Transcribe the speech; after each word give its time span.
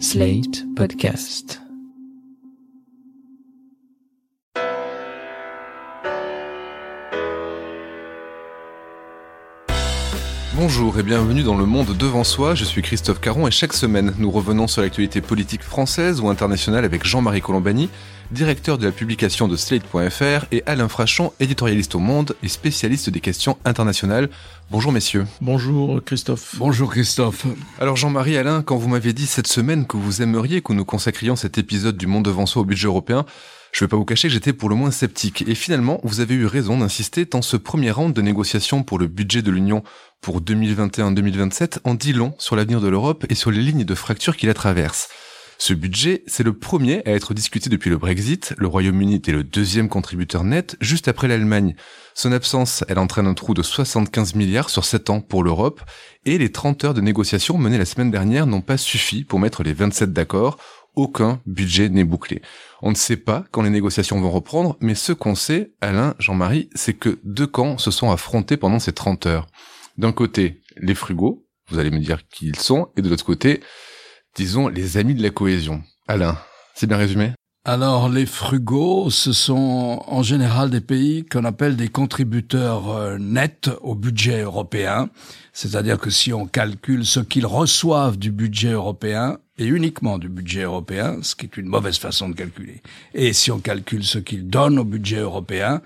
Slate 0.00 0.64
Podcast. 0.74 1.60
Bonjour 10.56 10.98
et 10.98 11.02
bienvenue 11.02 11.42
dans 11.42 11.56
le 11.56 11.66
monde 11.66 11.96
devant 11.96 12.24
soi, 12.24 12.54
je 12.54 12.64
suis 12.64 12.82
Christophe 12.82 13.20
Caron 13.20 13.46
et 13.46 13.50
chaque 13.50 13.72
semaine 13.72 14.14
nous 14.18 14.30
revenons 14.30 14.66
sur 14.66 14.82
l'actualité 14.82 15.20
politique 15.20 15.62
française 15.62 16.20
ou 16.20 16.28
internationale 16.28 16.84
avec 16.84 17.04
Jean-Marie 17.04 17.40
Colombani, 17.40 17.88
directeur 18.30 18.78
de 18.78 18.86
la 18.86 18.92
publication 18.92 19.48
de 19.48 19.56
Slate.fr 19.56 20.46
et 20.52 20.62
Alain 20.66 20.88
Frachon, 20.88 21.32
éditorialiste 21.40 21.94
au 21.94 21.98
Monde 21.98 22.36
et 22.42 22.48
spécialiste 22.48 23.10
des 23.10 23.20
questions 23.20 23.58
internationales. 23.64 24.28
Bonjour 24.70 24.92
messieurs. 24.92 25.26
Bonjour 25.40 26.02
Christophe. 26.04 26.54
Bonjour 26.58 26.90
Christophe. 26.90 27.46
Alors 27.78 27.96
Jean-Marie 27.96 28.36
Alain, 28.36 28.62
quand 28.62 28.76
vous 28.76 28.88
m'avez 28.88 29.12
dit 29.12 29.26
cette 29.26 29.46
semaine 29.46 29.86
que 29.86 29.96
vous 29.96 30.22
aimeriez 30.22 30.62
que 30.62 30.72
nous 30.72 30.84
consacrions 30.84 31.36
cet 31.36 31.58
épisode 31.58 31.96
du 31.96 32.06
monde 32.06 32.24
devant 32.24 32.46
soi 32.46 32.62
au 32.62 32.64
budget 32.64 32.86
européen, 32.86 33.26
je 33.72 33.82
ne 33.82 33.86
vais 33.86 33.90
pas 33.90 33.96
vous 33.96 34.04
cacher 34.04 34.28
que 34.28 34.34
j'étais 34.34 34.52
pour 34.52 34.68
le 34.68 34.76
moins 34.76 34.92
sceptique. 34.92 35.42
Et 35.48 35.56
finalement, 35.56 36.00
vous 36.04 36.20
avez 36.20 36.34
eu 36.34 36.46
raison 36.46 36.78
d'insister 36.78 37.26
tant 37.26 37.42
ce 37.42 37.56
premier 37.56 37.90
round 37.90 38.14
de 38.14 38.22
négociations 38.22 38.84
pour 38.84 39.00
le 39.00 39.08
budget 39.08 39.42
de 39.42 39.50
l'Union 39.50 39.82
pour 40.20 40.40
2021-2027 40.40 41.78
en 41.82 41.94
dit 41.94 42.12
long 42.12 42.34
sur 42.38 42.54
l'avenir 42.54 42.80
de 42.80 42.86
l'Europe 42.86 43.26
et 43.28 43.34
sur 43.34 43.50
les 43.50 43.60
lignes 43.60 43.84
de 43.84 43.94
fracture 43.96 44.36
qui 44.36 44.46
la 44.46 44.54
traversent. 44.54 45.08
Ce 45.58 45.72
budget, 45.72 46.24
c'est 46.26 46.42
le 46.42 46.52
premier 46.52 47.02
à 47.06 47.12
être 47.12 47.32
discuté 47.32 47.70
depuis 47.70 47.90
le 47.90 47.96
Brexit. 47.96 48.54
Le 48.58 48.66
Royaume-Uni 48.66 49.14
était 49.14 49.32
le 49.32 49.44
deuxième 49.44 49.88
contributeur 49.88 50.44
net, 50.44 50.76
juste 50.80 51.08
après 51.08 51.28
l'Allemagne. 51.28 51.74
Son 52.14 52.32
absence, 52.32 52.84
elle 52.88 52.98
entraîne 52.98 53.26
un 53.26 53.34
trou 53.34 53.54
de 53.54 53.62
75 53.62 54.34
milliards 54.34 54.70
sur 54.70 54.84
7 54.84 55.10
ans 55.10 55.20
pour 55.20 55.44
l'Europe, 55.44 55.80
et 56.26 56.38
les 56.38 56.50
30 56.50 56.84
heures 56.84 56.94
de 56.94 57.00
négociations 57.00 57.56
menées 57.56 57.78
la 57.78 57.84
semaine 57.84 58.10
dernière 58.10 58.46
n'ont 58.46 58.60
pas 58.60 58.76
suffi 58.76 59.24
pour 59.24 59.38
mettre 59.38 59.62
les 59.62 59.72
27 59.72 60.12
d'accord. 60.12 60.58
Aucun 60.96 61.40
budget 61.46 61.88
n'est 61.88 62.04
bouclé. 62.04 62.40
On 62.82 62.90
ne 62.90 62.96
sait 62.96 63.16
pas 63.16 63.44
quand 63.50 63.62
les 63.62 63.70
négociations 63.70 64.20
vont 64.20 64.30
reprendre, 64.30 64.76
mais 64.80 64.94
ce 64.94 65.12
qu'on 65.12 65.34
sait, 65.34 65.72
Alain, 65.80 66.14
Jean-Marie, 66.18 66.68
c'est 66.74 66.94
que 66.94 67.18
deux 67.24 67.48
camps 67.48 67.78
se 67.78 67.90
sont 67.90 68.12
affrontés 68.12 68.56
pendant 68.56 68.78
ces 68.78 68.92
30 68.92 69.26
heures. 69.26 69.46
D'un 69.98 70.12
côté, 70.12 70.60
les 70.76 70.94
frugaux, 70.94 71.46
vous 71.68 71.78
allez 71.78 71.90
me 71.90 71.98
dire 71.98 72.28
qui 72.28 72.46
ils 72.46 72.58
sont, 72.58 72.90
et 72.96 73.02
de 73.02 73.08
l'autre 73.08 73.24
côté, 73.24 73.60
disons, 74.34 74.68
les 74.68 74.96
amis 74.96 75.14
de 75.14 75.22
la 75.22 75.30
cohésion. 75.30 75.82
Alain, 76.08 76.38
c'est 76.74 76.86
bien 76.86 76.96
résumé? 76.96 77.32
Alors, 77.66 78.10
les 78.10 78.26
frugaux, 78.26 79.08
ce 79.08 79.32
sont 79.32 80.02
en 80.06 80.22
général 80.22 80.68
des 80.68 80.82
pays 80.82 81.24
qu'on 81.24 81.44
appelle 81.44 81.76
des 81.76 81.88
contributeurs 81.88 82.90
euh, 82.90 83.16
nets 83.18 83.70
au 83.80 83.94
budget 83.94 84.42
européen. 84.42 85.08
C'est-à-dire 85.54 85.98
que 85.98 86.10
si 86.10 86.34
on 86.34 86.46
calcule 86.46 87.06
ce 87.06 87.20
qu'ils 87.20 87.46
reçoivent 87.46 88.18
du 88.18 88.30
budget 88.30 88.72
européen, 88.72 89.38
et 89.56 89.64
uniquement 89.64 90.18
du 90.18 90.28
budget 90.28 90.64
européen, 90.64 91.18
ce 91.22 91.34
qui 91.34 91.46
est 91.46 91.56
une 91.56 91.68
mauvaise 91.68 91.96
façon 91.96 92.28
de 92.28 92.34
calculer, 92.34 92.82
et 93.14 93.32
si 93.32 93.50
on 93.50 93.60
calcule 93.60 94.04
ce 94.04 94.18
qu'ils 94.18 94.46
donnent 94.48 94.78
au 94.78 94.84
budget 94.84 95.20
européen, 95.20 95.80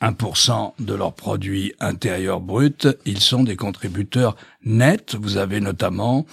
1% 0.00 0.72
de 0.78 0.94
leur 0.94 1.12
produit 1.12 1.74
intérieur 1.78 2.40
brut, 2.40 2.88
ils 3.04 3.20
sont 3.20 3.44
des 3.44 3.56
contributeurs 3.56 4.36
nets. 4.64 5.14
Vous 5.14 5.36
avez 5.36 5.60
notamment 5.60 6.24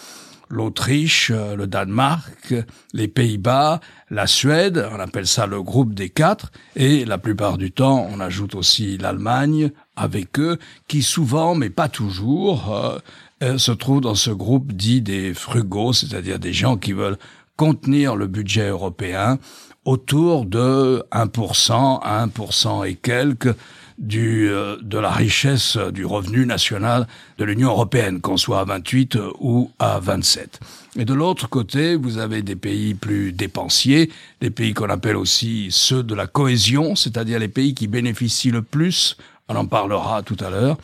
l'Autriche, 0.49 1.31
euh, 1.33 1.55
le 1.55 1.67
Danemark, 1.67 2.53
les 2.93 3.07
Pays-Bas, 3.07 3.79
la 4.09 4.27
Suède, 4.27 4.87
on 4.91 4.99
appelle 4.99 5.27
ça 5.27 5.45
le 5.45 5.61
groupe 5.61 5.93
des 5.93 6.09
quatre, 6.09 6.51
et 6.75 7.05
la 7.05 7.17
plupart 7.17 7.57
du 7.57 7.71
temps, 7.71 8.07
on 8.11 8.19
ajoute 8.19 8.55
aussi 8.55 8.97
l'Allemagne 8.97 9.71
avec 9.95 10.39
eux, 10.39 10.57
qui 10.87 11.03
souvent, 11.03 11.55
mais 11.55 11.69
pas 11.69 11.89
toujours, 11.89 12.73
euh, 12.73 12.97
euh, 13.43 13.57
se 13.57 13.71
trouve 13.71 14.01
dans 14.01 14.15
ce 14.15 14.31
groupe 14.31 14.73
dit 14.73 15.01
des 15.01 15.33
frugaux, 15.33 15.93
c'est-à-dire 15.93 16.39
des 16.39 16.53
gens 16.53 16.77
qui 16.77 16.93
veulent 16.93 17.17
contenir 17.55 18.15
le 18.15 18.27
budget 18.27 18.69
européen 18.69 19.37
autour 19.85 20.45
de 20.45 21.03
1% 21.11 21.99
à 22.01 22.25
1% 22.25 22.83
et 22.85 22.95
quelques 22.95 23.55
du, 23.99 24.49
euh, 24.49 24.77
de 24.81 24.97
la 24.97 25.11
richesse 25.11 25.77
du 25.77 26.05
revenu 26.05 26.45
national 26.45 27.07
de 27.37 27.43
l'Union 27.45 27.69
européenne, 27.69 28.21
qu'on 28.21 28.37
soit 28.37 28.61
à 28.61 28.63
28 28.63 29.17
ou 29.39 29.71
à 29.77 29.99
27. 29.99 30.59
Et 30.97 31.05
de 31.05 31.13
l'autre 31.13 31.47
côté, 31.47 31.95
vous 31.95 32.17
avez 32.17 32.41
des 32.41 32.55
pays 32.55 32.93
plus 32.93 33.31
dépensiers, 33.33 34.09
des 34.41 34.49
pays 34.49 34.73
qu'on 34.73 34.89
appelle 34.89 35.17
aussi 35.17 35.67
ceux 35.69 36.01
de 36.01 36.15
la 36.15 36.27
cohésion, 36.27 36.95
c'est-à-dire 36.95 37.39
les 37.39 37.47
pays 37.47 37.75
qui 37.75 37.87
bénéficient 37.87 38.51
le 38.51 38.61
plus, 38.61 39.17
on 39.49 39.55
en 39.55 39.65
parlera 39.65 40.23
tout 40.23 40.37
à 40.39 40.49
l'heure, 40.49 40.77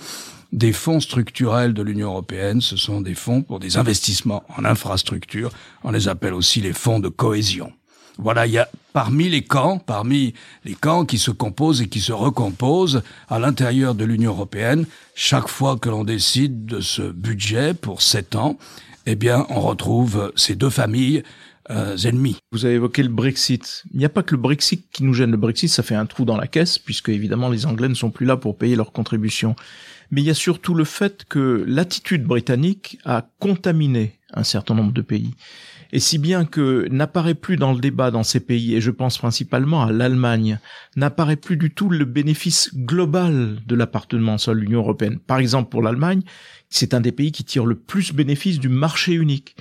des 0.52 0.74
fonds 0.74 1.00
structurels 1.00 1.74
de 1.74 1.82
l'Union 1.82 2.09
européenne. 2.09 2.62
Ce 2.62 2.78
sont 2.78 3.02
des 3.02 3.16
fonds 3.16 3.42
pour 3.42 3.59
des 3.59 3.78
investissements 3.78 4.44
en 4.58 4.66
infrastructure. 4.66 5.52
On 5.84 5.92
les 5.92 6.08
appelle 6.08 6.34
aussi 6.34 6.62
les 6.62 6.74
fonds 6.74 7.00
de 7.00 7.09
cohésion. 7.09 7.72
Voilà, 8.18 8.48
il 8.48 8.53
y 8.53 8.58
a 8.58 8.70
parmi 8.94 9.30
les 9.30 9.44
camps, 9.44 9.78
parmi 9.78 10.34
les 10.64 10.74
camps 10.74 11.06
qui 11.06 11.18
se 11.18 11.31
composent 11.31 11.81
et 11.81 11.90
qui 11.90 12.00
se 12.00 12.14
recomposent 12.14 13.03
à 13.28 13.40
l'intérieur 13.40 13.94
de 13.94 14.06
l'Union 14.06 14.31
européenne, 14.31 14.86
chaque 15.16 15.50
fois 15.50 15.78
que 15.78 15.90
l'on 15.90 16.06
décide 16.06 16.66
de 16.66 16.80
ce 16.80 17.02
budget 17.02 17.74
pour 17.74 18.02
sept 18.02 18.36
ans, 18.36 18.58
eh 19.06 19.16
bien, 19.16 19.46
on 19.50 19.59
retrouve 19.59 20.31
ces 20.36 20.56
deux 20.56 20.70
familles 20.70 21.24
euh, 21.70 21.98
ennemies. 21.98 22.38
Vous 22.52 22.66
avez 22.66 22.76
évoqué 22.76 23.03
le 23.03 23.09
Brexit. 23.09 23.84
Il 23.92 23.98
n'y 23.98 24.06
a 24.06 24.09
pas 24.09 24.24
que 24.24 24.36
le 24.36 24.42
Brexit 24.42 24.90
qui 24.92 25.03
nous 25.03 25.14
gêne. 25.14 25.32
Le 25.32 25.38
Brexit, 25.38 25.70
ça 25.70 25.84
fait 25.84 25.96
un 25.96 26.06
trou 26.06 26.24
dans 26.24 26.38
la 26.38 26.47
caisse, 26.47 26.80
puisque 26.80 27.09
évidemment 27.09 27.50
les 27.50 27.66
Anglais 27.66 27.90
ne 27.90 27.96
sont 27.96 28.12
plus 28.12 28.26
là 28.26 28.38
pour 28.38 28.58
payer 28.58 28.76
leurs 28.76 28.92
contributions. 28.92 29.56
Mais 30.12 30.22
il 30.22 30.26
y 30.26 30.30
a 30.30 30.36
surtout 30.36 30.74
le 30.74 30.84
fait 30.86 31.26
que 31.28 31.66
l'attitude 31.68 32.24
britannique 32.24 33.00
a 33.03 33.28
contaminé 33.40 34.20
un 34.34 34.44
certain 34.44 34.76
nombre 34.76 34.94
de 34.94 35.02
pays 35.02 35.34
et 35.96 36.00
si 36.00 36.18
bien 36.18 36.44
que 36.44 36.90
n'apparaît 36.90 37.36
plus 37.36 37.56
dans 37.56 37.72
le 37.72 37.80
débat 37.80 38.12
dans 38.12 38.24
ces 38.24 38.42
pays, 38.42 38.76
et 38.76 38.82
je 38.82 38.92
pense 38.92 39.18
principalement 39.18 39.82
à 39.82 39.94
l'Allemagne, 39.94 40.60
n'apparaît 40.98 41.38
plus 41.38 41.56
du 41.56 41.74
tout 41.74 41.90
le 41.90 42.04
bénéfice 42.04 42.70
global 42.76 43.60
de 43.66 43.76
l'appartenance 43.76 44.50
à 44.50 44.54
l'Union 44.54 44.82
européenne. 44.82 45.20
Par 45.20 45.38
exemple, 45.38 45.70
pour 45.70 45.82
l'Allemagne, 45.82 46.24
c'est 46.70 46.94
un 46.94 47.00
des 47.00 47.14
pays 47.14 47.32
qui 47.32 47.46
tire 47.46 47.66
le 47.66 47.76
plus 47.76 48.12
bénéfice 48.12 48.60
du 48.60 48.68
marché 48.68 49.14
unique. 49.14 49.56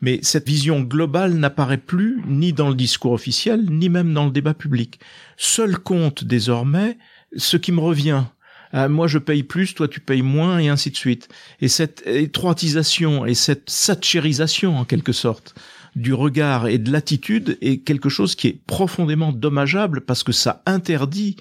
Mais 0.00 0.20
cette 0.22 0.46
vision 0.46 0.80
globale 0.80 1.34
n'apparaît 1.34 1.76
plus 1.76 2.22
ni 2.24 2.52
dans 2.52 2.68
le 2.68 2.76
discours 2.76 3.10
officiel, 3.10 3.66
ni 3.68 3.88
même 3.88 4.14
dans 4.14 4.26
le 4.26 4.30
débat 4.30 4.54
public. 4.54 5.00
Seul 5.36 5.76
compte 5.76 6.22
désormais 6.22 6.98
ce 7.36 7.56
qui 7.56 7.72
me 7.72 7.80
revient, 7.80 8.22
euh, 8.74 8.88
moi 8.88 9.08
je 9.08 9.18
paye 9.18 9.42
plus, 9.42 9.74
toi 9.74 9.88
tu 9.88 9.98
payes 9.98 10.22
moins, 10.22 10.60
et 10.60 10.68
ainsi 10.68 10.92
de 10.92 10.96
suite. 10.96 11.28
Et 11.60 11.66
cette 11.66 12.06
étroitisation 12.06 13.26
et 13.26 13.34
cette 13.34 13.68
satchérisation 13.68 14.78
en 14.78 14.84
quelque 14.84 15.12
sorte 15.12 15.56
du 15.96 16.14
regard 16.14 16.68
et 16.68 16.78
de 16.78 16.90
l'attitude 16.90 17.58
est 17.60 17.78
quelque 17.78 18.08
chose 18.08 18.34
qui 18.34 18.48
est 18.48 18.60
profondément 18.66 19.32
dommageable 19.32 20.02
parce 20.02 20.22
que 20.22 20.32
ça 20.32 20.62
interdit 20.66 21.36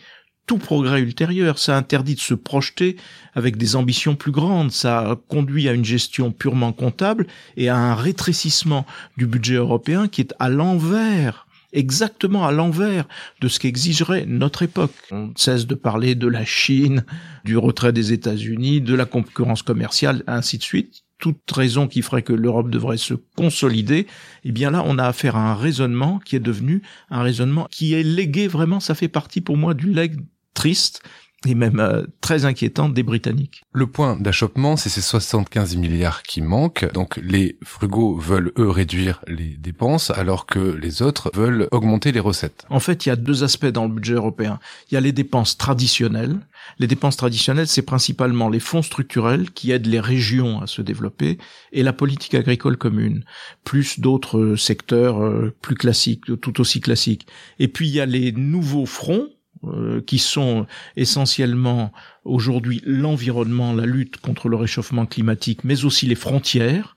tout 0.46 0.58
progrès 0.58 1.02
ultérieur, 1.02 1.60
ça 1.60 1.78
interdit 1.78 2.16
de 2.16 2.20
se 2.20 2.34
projeter 2.34 2.98
avec 3.36 3.56
des 3.56 3.76
ambitions 3.76 4.16
plus 4.16 4.32
grandes, 4.32 4.72
ça 4.72 5.16
conduit 5.28 5.70
à 5.70 5.74
une 5.74 5.86
gestion 5.86 6.32
purement 6.32 6.74
comptable 6.74 7.28
et 7.56 7.70
à 7.70 7.78
un 7.78 7.94
rétrécissement 7.94 8.88
du 9.16 9.28
budget 9.28 9.56
européen 9.56 10.08
qui 10.08 10.22
est 10.22 10.34
à 10.40 10.50
l'envers 10.50 11.46
exactement 11.72 12.48
à 12.48 12.52
l'envers 12.52 13.08
de 13.42 13.48
ce 13.48 13.60
qu'exigerait 13.60 14.26
notre 14.26 14.64
époque. 14.64 14.96
On 15.12 15.32
cesse 15.36 15.68
de 15.68 15.76
parler 15.76 16.16
de 16.16 16.28
la 16.28 16.46
Chine, 16.46 17.06
du 17.46 17.58
retrait 17.58 17.94
des 17.94 18.12
États-Unis, 18.12 18.82
de 18.82 18.96
la 18.96 19.06
concurrence 19.06 19.62
commerciale, 19.62 20.24
ainsi 20.28 20.58
de 20.58 20.64
suite. 20.64 21.04
Toute 21.20 21.52
raison 21.52 21.88
qui 21.88 22.02
ferait 22.02 22.24
que 22.24 22.34
l'Europe 22.34 22.70
devrait 22.70 22.98
se 22.98 23.14
consolider, 23.36 24.08
eh 24.44 24.52
bien 24.52 24.72
là, 24.72 24.84
on 24.86 24.98
a 24.98 25.06
affaire 25.06 25.36
à 25.36 25.52
un 25.52 25.56
raisonnement 25.56 26.20
qui 26.20 26.36
est 26.36 26.42
devenu 26.42 26.82
un 27.10 27.22
raisonnement 27.22 27.68
qui 27.70 27.94
est 27.94 28.04
légué. 28.04 28.48
Vraiment, 28.48 28.80
ça 28.80 28.96
fait 28.96 29.10
partie 29.10 29.42
pour 29.42 29.58
moi 29.58 29.74
du 29.74 29.92
legs 29.92 30.20
triste 30.54 31.04
et 31.46 31.56
même 31.56 31.80
euh, 31.80 32.04
très 32.22 32.46
inquiétante 32.46 32.94
des 32.94 33.04
Britanniques. 33.04 33.64
Le 33.72 33.88
point 33.88 34.18
d'achoppement, 34.18 34.76
c'est 34.76 34.90
ces 34.90 35.02
75 35.02 35.78
milliards 35.78 36.24
qui 36.24 36.42
manquent. 36.42 36.92
Donc 36.94 37.18
les 37.24 37.58
frugaux 37.64 38.18
veulent, 38.18 38.52
eux, 38.58 38.70
réduire 38.70 39.22
les 39.28 39.56
dépenses, 39.58 40.12
alors 40.12 40.46
que 40.46 40.60
les 40.60 41.02
autres 41.02 41.32
veulent 41.34 41.68
augmenter 41.72 42.12
les 42.12 42.20
recettes. 42.20 42.66
En 42.70 42.80
fait, 42.80 43.06
il 43.06 43.10
y 43.10 43.12
a 43.12 43.16
deux 43.16 43.44
aspects 43.44 43.66
dans 43.68 43.86
le 43.86 43.94
budget 43.94 44.14
européen. 44.14 44.60
Il 44.90 44.96
y 44.96 44.98
a 44.98 45.02
les 45.02 45.14
dépenses 45.14 45.58
traditionnelles. 45.58 46.38
Les 46.78 46.88
dépenses 46.88 47.16
traditionnelles, 47.18 47.68
c'est 47.68 47.84
principalement 47.84 48.50
les 48.50 48.60
fonds 48.60 48.82
structurels 48.82 49.52
qui 49.52 49.72
aident 49.72 49.88
les 49.88 50.00
régions 50.00 50.62
à 50.62 50.68
se 50.68 50.82
développer 50.82 51.38
et 51.72 51.84
la 51.84 51.94
politique 51.94 52.36
agricole 52.36 52.78
commune, 52.78 53.24
plus 53.64 54.00
d'autres 54.00 54.56
secteurs 54.56 55.24
euh, 55.24 55.56
plus 55.62 55.76
classiques, 55.76 56.26
tout 56.42 56.60
aussi 56.60 56.82
classiques. 56.82 57.28
Et 57.60 57.70
puis 57.70 57.88
il 57.88 57.96
y 57.96 58.02
a 58.02 58.06
les 58.06 58.34
nouveaux 58.34 58.86
fronts 58.86 59.30
euh, 59.66 60.02
qui 60.02 60.20
sont 60.20 60.66
essentiellement 60.96 61.92
aujourd'hui 62.24 62.82
l'environnement, 62.86 63.74
la 63.74 63.86
lutte 63.86 64.18
contre 64.18 64.48
le 64.48 64.56
réchauffement 64.56 65.06
climatique, 65.06 65.64
mais 65.64 65.84
aussi 65.84 66.06
les 66.06 66.16
frontières. 66.16 66.96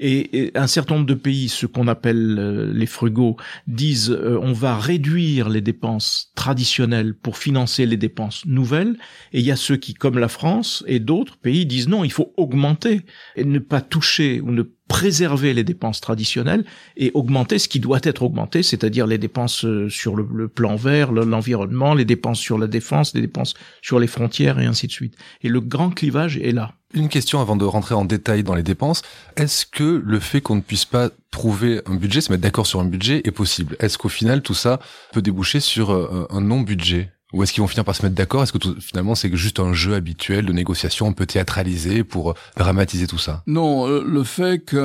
Et, 0.00 0.52
un 0.54 0.66
certain 0.66 0.94
nombre 0.94 1.06
de 1.06 1.14
pays, 1.14 1.48
ce 1.48 1.66
qu'on 1.66 1.88
appelle 1.88 2.36
euh, 2.38 2.72
les 2.72 2.86
frugaux, 2.86 3.36
disent 3.66 4.10
euh, 4.10 4.38
on 4.42 4.52
va 4.52 4.78
réduire 4.78 5.48
les 5.48 5.60
dépenses 5.60 6.32
traditionnelles 6.34 7.14
pour 7.14 7.38
financer 7.38 7.86
les 7.86 7.96
dépenses 7.96 8.44
nouvelles. 8.46 8.96
Et 9.32 9.40
il 9.40 9.44
y 9.44 9.52
a 9.52 9.56
ceux 9.56 9.76
qui, 9.76 9.94
comme 9.94 10.18
la 10.18 10.28
France 10.28 10.84
et 10.86 11.00
d'autres 11.00 11.36
pays, 11.36 11.66
disent 11.66 11.88
non, 11.88 12.04
il 12.04 12.12
faut 12.12 12.32
augmenter 12.36 13.02
et 13.36 13.44
ne 13.44 13.58
pas 13.58 13.80
toucher 13.80 14.40
ou 14.40 14.50
ne 14.50 14.62
préserver 14.88 15.54
les 15.54 15.64
dépenses 15.64 16.00
traditionnelles 16.00 16.64
et 16.96 17.10
augmenter 17.14 17.58
ce 17.58 17.68
qui 17.68 17.80
doit 17.80 18.00
être 18.02 18.22
augmenté, 18.22 18.62
c'est-à-dire 18.62 19.06
les 19.06 19.18
dépenses 19.18 19.64
euh, 19.64 19.88
sur 19.88 20.14
le, 20.14 20.48
plan 20.48 20.76
vert, 20.76 21.10
l'environnement, 21.12 21.94
les 21.94 22.04
dépenses 22.04 22.38
sur 22.38 22.58
la 22.58 22.66
défense, 22.66 23.14
les 23.14 23.22
dépenses 23.22 23.54
sur 23.80 23.98
les 23.98 24.06
frontières 24.06 24.58
et 24.58 24.66
ainsi 24.66 24.86
de 24.86 24.92
suite. 24.92 25.16
Et 25.42 25.48
le 25.48 25.60
grand 25.60 25.90
clivage 25.90 26.36
est 26.36 26.52
là. 26.52 26.74
Une 26.92 27.08
question 27.08 27.40
avant 27.40 27.56
de 27.56 27.64
rentrer 27.64 27.94
en 27.94 28.04
détail 28.04 28.44
dans 28.44 28.54
les 28.54 28.62
dépenses. 28.62 29.02
Est-ce 29.36 29.66
que 29.66 30.02
le 30.04 30.20
fait 30.20 30.40
qu'on 30.40 30.56
ne 30.56 30.60
puisse 30.60 30.84
pas 30.84 31.10
trouver 31.30 31.80
un 31.86 31.94
budget, 31.94 32.20
se 32.20 32.30
mettre 32.30 32.42
d'accord 32.42 32.66
sur 32.66 32.80
un 32.80 32.84
budget 32.84 33.22
est 33.24 33.32
possible? 33.32 33.76
Est-ce 33.80 33.98
qu'au 33.98 34.08
final 34.08 34.42
tout 34.42 34.54
ça 34.54 34.78
peut 35.12 35.22
déboucher 35.22 35.60
sur 35.60 35.92
euh, 35.92 36.26
un 36.30 36.40
non-budget? 36.40 37.13
Ou 37.34 37.42
est-ce 37.42 37.52
qu'ils 37.52 37.62
vont 37.62 37.66
finir 37.66 37.84
par 37.84 37.96
se 37.96 38.02
mettre 38.02 38.14
d'accord? 38.14 38.44
Est-ce 38.44 38.52
que 38.52 38.58
finalement 38.80 39.16
c'est 39.16 39.34
juste 39.36 39.58
un 39.58 39.72
jeu 39.72 39.94
habituel 39.94 40.46
de 40.46 40.52
négociation 40.52 41.08
un 41.08 41.12
peu 41.12 41.26
théâtralisé 41.26 42.04
pour 42.04 42.30
euh, 42.30 42.34
dramatiser 42.56 43.08
tout 43.08 43.18
ça? 43.18 43.42
Non, 43.48 43.88
euh, 43.88 44.04
le 44.06 44.22
fait 44.22 44.64
qu'il 44.64 44.78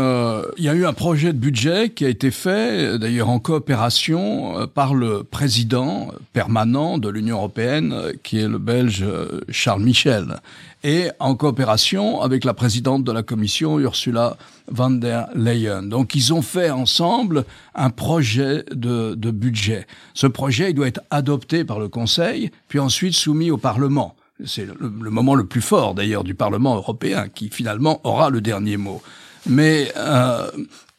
y 0.57 0.68
a 0.68 0.74
eu 0.74 0.86
un 0.86 0.94
projet 0.94 1.31
de 1.31 1.38
budget 1.38 1.92
qui 1.92 2.06
a 2.06 2.10
été 2.10 2.31
fait, 2.31 2.98
d'ailleurs 2.98 3.30
en 3.30 3.40
coopération, 3.40 4.60
euh, 4.60 4.66
par 4.66 4.96
le 4.96 5.24
président 5.24 6.07
permanent 6.34 6.98
de 6.98 7.07
l'Union 7.07 7.38
européenne, 7.38 7.94
qui 8.24 8.40
est 8.40 8.48
le 8.48 8.57
Belge 8.57 9.06
Charles 9.50 9.84
Michel 9.84 10.40
et 10.84 11.10
en 11.19 11.36
coopération 11.36 12.22
avec 12.22 12.46
la 12.46 12.54
présidente 12.54 13.04
de 13.04 13.12
la 13.12 13.22
commission, 13.22 13.80
Ursula 13.80 14.38
von 14.72 14.92
der 14.92 15.28
Leyen. 15.36 15.84
Donc 15.84 16.16
ils 16.16 16.34
ont 16.34 16.42
fait 16.42 16.69
ensemble 16.69 17.44
un 17.75 17.90
projet 17.90 18.63
de 18.72 19.31
budget. 19.31 19.88
Ce 20.13 20.28
projet 20.28 20.69
il 20.69 20.75
doit 20.75 20.88
être 20.88 21.01
adopté 21.10 21.66
par 21.66 21.80
le 21.80 21.90
Conseil, 21.90 22.38
puis 22.68 22.80
ensuite 22.80 23.13
soumis 23.13 23.51
au 23.51 23.57
Parlement. 23.57 24.15
C'est 24.45 24.65
le, 24.65 25.09
moment 25.09 25.36
le 25.36 25.45
plus 25.45 25.62
fort 25.62 25.94
d'ailleurs 25.95 26.24
du 26.24 26.33
Parlement 26.33 26.75
européen 26.75 27.27
qui 27.27 27.50
finalement 27.50 28.00
aura 28.06 28.30
le 28.30 28.39
dernier 28.39 28.77
mot. 28.77 29.01
Mais 29.45 29.91
euh, 29.97 30.50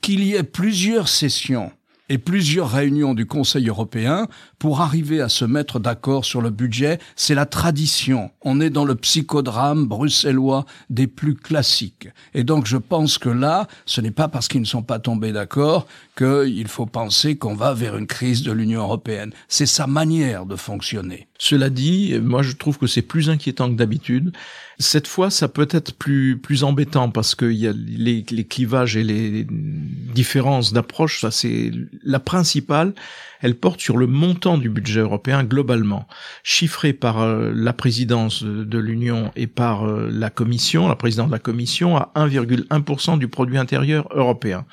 qu'il 0.03 0.23
y 0.25 0.35
ait 0.35 0.43
plusieurs 0.43 1.09
sessions 1.09 1.73
et 2.11 2.19
plusieurs 2.19 2.69
réunions 2.69 3.15
du 3.15 3.25
Conseil 3.25 3.69
européen 3.69 4.27
pour 4.59 4.81
arriver 4.81 5.21
à 5.21 5.29
se 5.29 5.45
mettre 5.45 5.79
d'accord 5.79 6.25
sur 6.25 6.43
le 6.43 6.51
budget. 6.51 6.99
C'est 7.15 7.37
la 7.37 7.47
tradition. 7.47 8.33
On 8.43 8.61
est 8.61 8.69
dans 8.69 8.85
le 8.85 8.97
psychodrame 8.97 9.87
bruxellois 9.87 10.67
des 10.91 11.07
plus 11.07 11.37
classiques. 11.37 12.09
Et 12.35 12.43
donc 12.43 12.67
je 12.67 12.77
pense 12.77 13.17
que 13.17 13.29
là, 13.29 13.69
ce 13.87 14.01
n'est 14.01 14.11
pas 14.11 14.27
parce 14.27 14.49
qu'ils 14.49 14.61
ne 14.61 14.67
sont 14.67 14.83
pas 14.83 14.99
tombés 14.99 15.33
d'accord 15.33 15.87
qu'il 16.21 16.69
faut 16.69 16.87
penser 16.87 17.37
qu'on 17.37 17.55
va 17.55 17.73
vers 17.73 17.97
une 17.97 18.07
crise 18.07 18.43
de 18.43 18.53
l'Union 18.53 18.83
européenne. 18.83 19.33
C'est 19.49 19.67
sa 19.67 19.87
manière 19.87 20.45
de 20.45 20.55
fonctionner. 20.55 21.29
Cela 21.39 21.71
dit, 21.71 22.19
moi 22.23 22.43
je 22.43 22.53
trouve 22.53 22.79
que 22.79 22.87
c'est 22.87 23.03
plus 23.03 23.31
inquiétant 23.31 23.71
que 23.71 23.77
d'habitude. 23.77 24.33
Cette 24.79 25.07
fois, 25.07 25.31
ça 25.31 25.49
peut 25.49 25.69
être 25.71 25.95
plus 25.95 26.39
plus 26.39 26.63
embêtant 26.65 27.11
parce 27.11 27.35
qu'il 27.35 27.53
y 27.53 27.67
a 27.67 27.73
les, 27.73 28.25
les 28.31 28.45
clivages 28.45 28.97
et 28.97 29.05
les 29.05 29.47
différences 29.49 30.73
d'approche. 30.73 31.21
Ça, 31.23 31.31
c'est 31.31 31.71
la 32.03 32.21
principale 32.21 32.93
elle 33.41 33.55
porte 33.55 33.81
sur 33.81 33.97
le 33.97 34.07
montant 34.07 34.59
du 34.59 34.69
budget 34.69 35.01
européen 35.01 35.45
globalement, 35.45 36.07
chiffré 36.43 36.93
par 36.93 37.21
euh, 37.21 37.53
la 37.55 37.73
présidence 37.73 38.43
de 38.43 38.79
l'Union 38.79 39.33
et 39.37 39.47
par 39.47 39.85
euh, 39.87 40.09
la 40.13 40.31
Commission, 40.31 40.89
la 40.89 40.97
présidente 40.97 41.29
de 41.29 41.33
la 41.33 41.39
Commission, 41.39 41.97
à 41.97 42.13
1,1% 42.17 43.19
du 43.19 43.29
produit 43.29 43.59
intérieur 43.59 44.09
européen, 44.13 44.67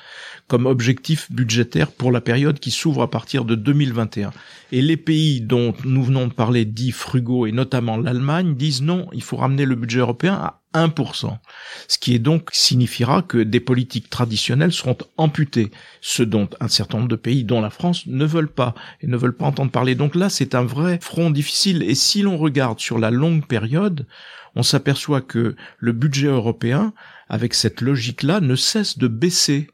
comme 0.48 0.66
objectif 0.66 1.30
budgétaire 1.38 1.92
pour 1.92 2.10
la 2.10 2.20
période 2.20 2.58
qui 2.58 2.72
s'ouvre 2.72 3.02
à 3.02 3.10
partir 3.10 3.44
de 3.44 3.54
2021. 3.54 4.32
Et 4.72 4.82
les 4.82 4.96
pays 4.96 5.40
dont 5.40 5.72
nous 5.84 6.02
venons 6.02 6.26
de 6.26 6.32
parler, 6.32 6.64
dits 6.64 6.90
frugaux, 6.90 7.46
et 7.46 7.52
notamment 7.52 7.96
l'Allemagne, 7.96 8.56
disent 8.56 8.82
non, 8.82 9.06
il 9.12 9.22
faut 9.22 9.36
ramener 9.36 9.64
le 9.64 9.76
budget 9.76 10.00
européen 10.00 10.34
à 10.34 10.60
1%. 10.74 11.38
Ce 11.86 11.96
qui 11.96 12.16
est 12.16 12.18
donc 12.18 12.50
signifiera 12.52 13.22
que 13.22 13.38
des 13.38 13.60
politiques 13.60 14.10
traditionnelles 14.10 14.72
seront 14.72 14.98
amputées, 15.16 15.70
ce 16.00 16.24
dont 16.24 16.48
un 16.60 16.66
certain 16.66 16.98
nombre 16.98 17.08
de 17.08 17.14
pays, 17.14 17.44
dont 17.44 17.60
la 17.60 17.70
France, 17.70 18.06
ne 18.08 18.24
veulent 18.24 18.52
pas 18.52 18.74
et 19.00 19.06
ne 19.06 19.16
veulent 19.16 19.36
pas 19.36 19.46
entendre 19.46 19.70
parler. 19.70 19.94
Donc 19.94 20.16
là, 20.16 20.28
c'est 20.28 20.56
un 20.56 20.64
vrai 20.64 20.98
front 21.00 21.30
difficile. 21.30 21.84
Et 21.84 21.94
si 21.94 22.22
l'on 22.22 22.36
regarde 22.36 22.80
sur 22.80 22.98
la 22.98 23.12
longue 23.12 23.46
période, 23.46 24.06
on 24.56 24.64
s'aperçoit 24.64 25.20
que 25.20 25.54
le 25.78 25.92
budget 25.92 26.26
européen, 26.26 26.92
avec 27.28 27.54
cette 27.54 27.80
logique-là, 27.80 28.40
ne 28.40 28.56
cesse 28.56 28.98
de 28.98 29.06
baisser 29.06 29.68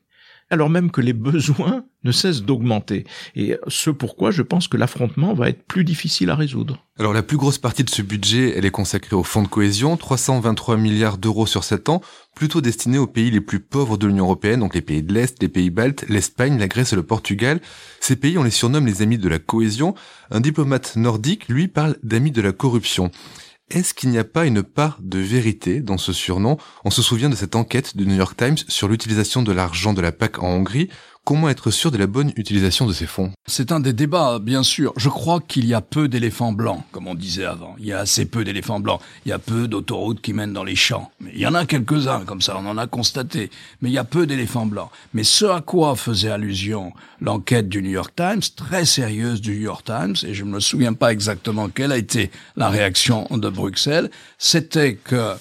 alors 0.55 0.71
même 0.71 0.91
que 0.91 1.01
les 1.01 1.13
besoins 1.13 1.85
ne 2.05 2.13
cessent 2.13 2.43
d'augmenter. 2.43 3.05
Et 3.35 3.57
ce 3.69 3.91
pourquoi 3.91 4.31
je 4.31 4.43
pense 4.43 4.69
que 4.69 4.77
l'affrontement 4.77 5.35
va 5.35 5.49
être 5.49 5.65
plus 5.65 5.85
difficile 5.85 6.31
à 6.31 6.35
résoudre. 6.35 6.85
Alors 6.99 7.13
la 7.13 7.23
plus 7.23 7.37
grosse 7.37 7.59
partie 7.59 7.83
de 7.83 7.91
ce 7.91 8.03
budget, 8.03 8.55
elle 8.57 8.65
est 8.65 8.71
consacrée 8.71 9.17
au 9.17 9.23
fonds 9.23 9.43
de 9.43 9.49
cohésion, 9.49 9.97
323 9.97 10.77
milliards 10.77 11.19
d'euros 11.19 11.47
sur 11.47 11.65
7 11.65 11.89
ans, 11.89 12.01
plutôt 12.37 12.61
destinés 12.61 12.99
aux 12.99 13.07
pays 13.07 13.31
les 13.31 13.41
plus 13.41 13.61
pauvres 13.61 13.97
de 13.97 14.07
l'Union 14.07 14.25
européenne, 14.25 14.61
donc 14.61 14.75
les 14.75 14.83
pays 14.83 15.03
de 15.03 15.13
l'Est, 15.13 15.43
les 15.43 15.49
pays 15.49 15.71
baltes, 15.71 16.05
l'Espagne, 16.09 16.59
la 16.59 16.69
Grèce 16.69 16.93
et 16.93 16.97
le 16.97 17.03
Portugal. 17.03 17.61
Ces 18.01 18.17
pays, 18.17 18.39
on 18.39 18.45
les 18.45 18.51
surnomme 18.51 18.87
les 18.87 19.03
amis 19.03 19.19
de 19.19 19.29
la 19.29 19.39
cohésion. 19.39 19.95
Un 20.31 20.41
diplomate 20.41 20.97
nordique, 20.97 21.49
lui, 21.49 21.69
parle 21.69 21.97
d'amis 22.03 22.31
de 22.33 22.43
la 22.43 22.53
corruption. 22.53 23.11
Est-ce 23.71 23.95
qu'il 23.95 24.11
n'y 24.11 24.19
a 24.19 24.25
pas 24.25 24.45
une 24.45 24.63
part 24.63 24.99
de 25.01 25.19
vérité 25.19 25.81
dans 25.81 25.97
ce 25.97 26.13
surnom? 26.13 26.59
On 26.85 26.91
se 26.91 27.01
souvient 27.01 27.31
de 27.31 27.35
cette 27.35 27.57
enquête 27.57 27.97
du 27.97 28.07
New 28.07 28.15
York 28.15 28.37
Times 28.37 28.59
sur 28.69 28.89
l'utilisation 28.89 29.43
de 29.43 29.53
l'argent 29.53 29.95
de 29.95 30.03
la 30.03 30.13
PAC 30.13 30.43
en 30.43 30.49
Hongrie, 30.49 30.91
Comment 31.25 31.49
être 31.49 31.71
sûr 31.71 31.91
de 31.91 31.97
la 31.97 32.07
bonne 32.07 32.35
utilisation 32.37 32.87
de 32.87 32.93
ces 32.93 33.07
fonds? 33.07 33.33
C'est 33.47 33.73
un 33.73 33.81
des 33.81 33.95
débats, 33.95 34.39
bien 34.39 34.63
sûr. 34.63 34.93
Je 34.99 35.09
crois 35.09 35.41
qu'il 35.41 35.65
y 35.65 35.73
a 35.73 35.81
peu 35.81 36.07
d'éléphants 36.07 36.53
blancs, 36.53 36.83
comme 36.93 37.09
on 37.09 37.15
disait 37.15 37.47
avant. 37.47 37.77
Il 37.79 37.87
y 37.87 37.95
a 37.95 38.01
assez 38.01 38.27
peu 38.27 38.45
d'éléphants 38.45 38.79
blancs. 38.79 39.01
Il 39.25 39.31
y 39.31 39.33
a 39.33 39.39
peu 39.39 39.67
d'autoroutes 39.67 40.21
qui 40.21 40.35
mènent 40.35 40.53
dans 40.53 40.65
les 40.65 40.77
champs. 40.77 41.11
Mais 41.21 41.31
il 41.33 41.41
y 41.41 41.47
en 41.47 41.55
a 41.55 41.65
quelques-uns, 41.65 42.27
comme 42.27 42.43
ça, 42.43 42.59
on 42.59 42.67
en 42.67 42.77
a 42.77 42.87
constaté. 42.87 43.49
Mais 43.81 43.89
il 43.89 43.95
y 43.95 43.99
a 43.99 44.05
peu 44.05 44.27
d'éléphants 44.27 44.67
blancs. 44.67 44.91
Mais 45.15 45.25
ce 45.25 45.47
à 45.47 45.63
quoi 45.63 45.97
faisait 45.97 46.31
allusion 46.31 46.93
l'enquête 47.23 47.71
du 47.71 47.81
New 47.81 47.93
York 47.93 48.13
Times, 48.15 48.43
très 48.55 48.85
sérieuse 48.85 49.41
du 49.41 49.53
New 49.53 49.63
York 49.63 49.87
Times, 49.87 50.17
et 50.27 50.35
je 50.35 50.45
ne 50.45 50.51
me 50.51 50.61
souviens 50.61 50.93
pas 50.93 51.11
exactement 51.11 51.71
quelle 51.71 51.93
a 51.93 51.97
été 51.97 52.31
la 52.57 52.69
réaction 52.69 53.27
de 53.31 53.49
Bruxelles, 53.49 54.11
c'était 54.37 54.97
que 54.97 55.33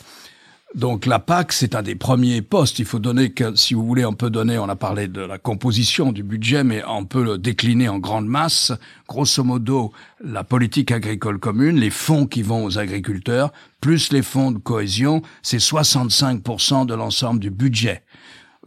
donc 0.76 1.06
la 1.06 1.20
PAC, 1.20 1.54
c'est 1.54 1.76
un 1.76 1.84
des 1.84 1.94
premiers 1.96 2.42
postes. 2.42 2.80
Il 2.80 2.86
faut 2.86 3.00
donner 3.00 3.32
que, 3.32 3.56
si 3.56 3.76
vous 3.76 3.86
voulez, 3.86 4.06
on 4.06 4.14
peut 4.14 4.32
donner, 4.32 4.58
on 4.58 4.70
a 4.70 4.76
parlé 4.76 5.08
de 5.08 5.22
la 5.22 5.38
composition 5.38 6.12
du 6.12 6.24
budget, 6.24 6.64
mais 6.64 6.84
on 6.88 7.06
peut 7.06 7.24
le 7.24 7.38
décliner 7.38 7.90
en 7.90 8.00
grande 8.00 8.26
masse. 8.26 8.72
Grosso 9.08 9.44
modo, 9.44 9.92
la 10.24 10.44
politique 10.44 10.92
agricole 10.92 11.38
commune, 11.38 11.78
les 11.78 11.92
fonds 11.92 12.26
qui 12.26 12.42
vont 12.42 12.66
aux 12.66 12.80
agriculteurs, 12.80 13.54
plus 13.82 14.12
les 14.12 14.24
fonds 14.24 14.52
de 14.52 14.58
cohésion, 14.58 15.22
c'est 15.44 15.58
65% 15.58 16.88
de 16.88 16.96
l'ensemble 16.96 17.40
du 17.40 17.52
budget. 17.52 18.04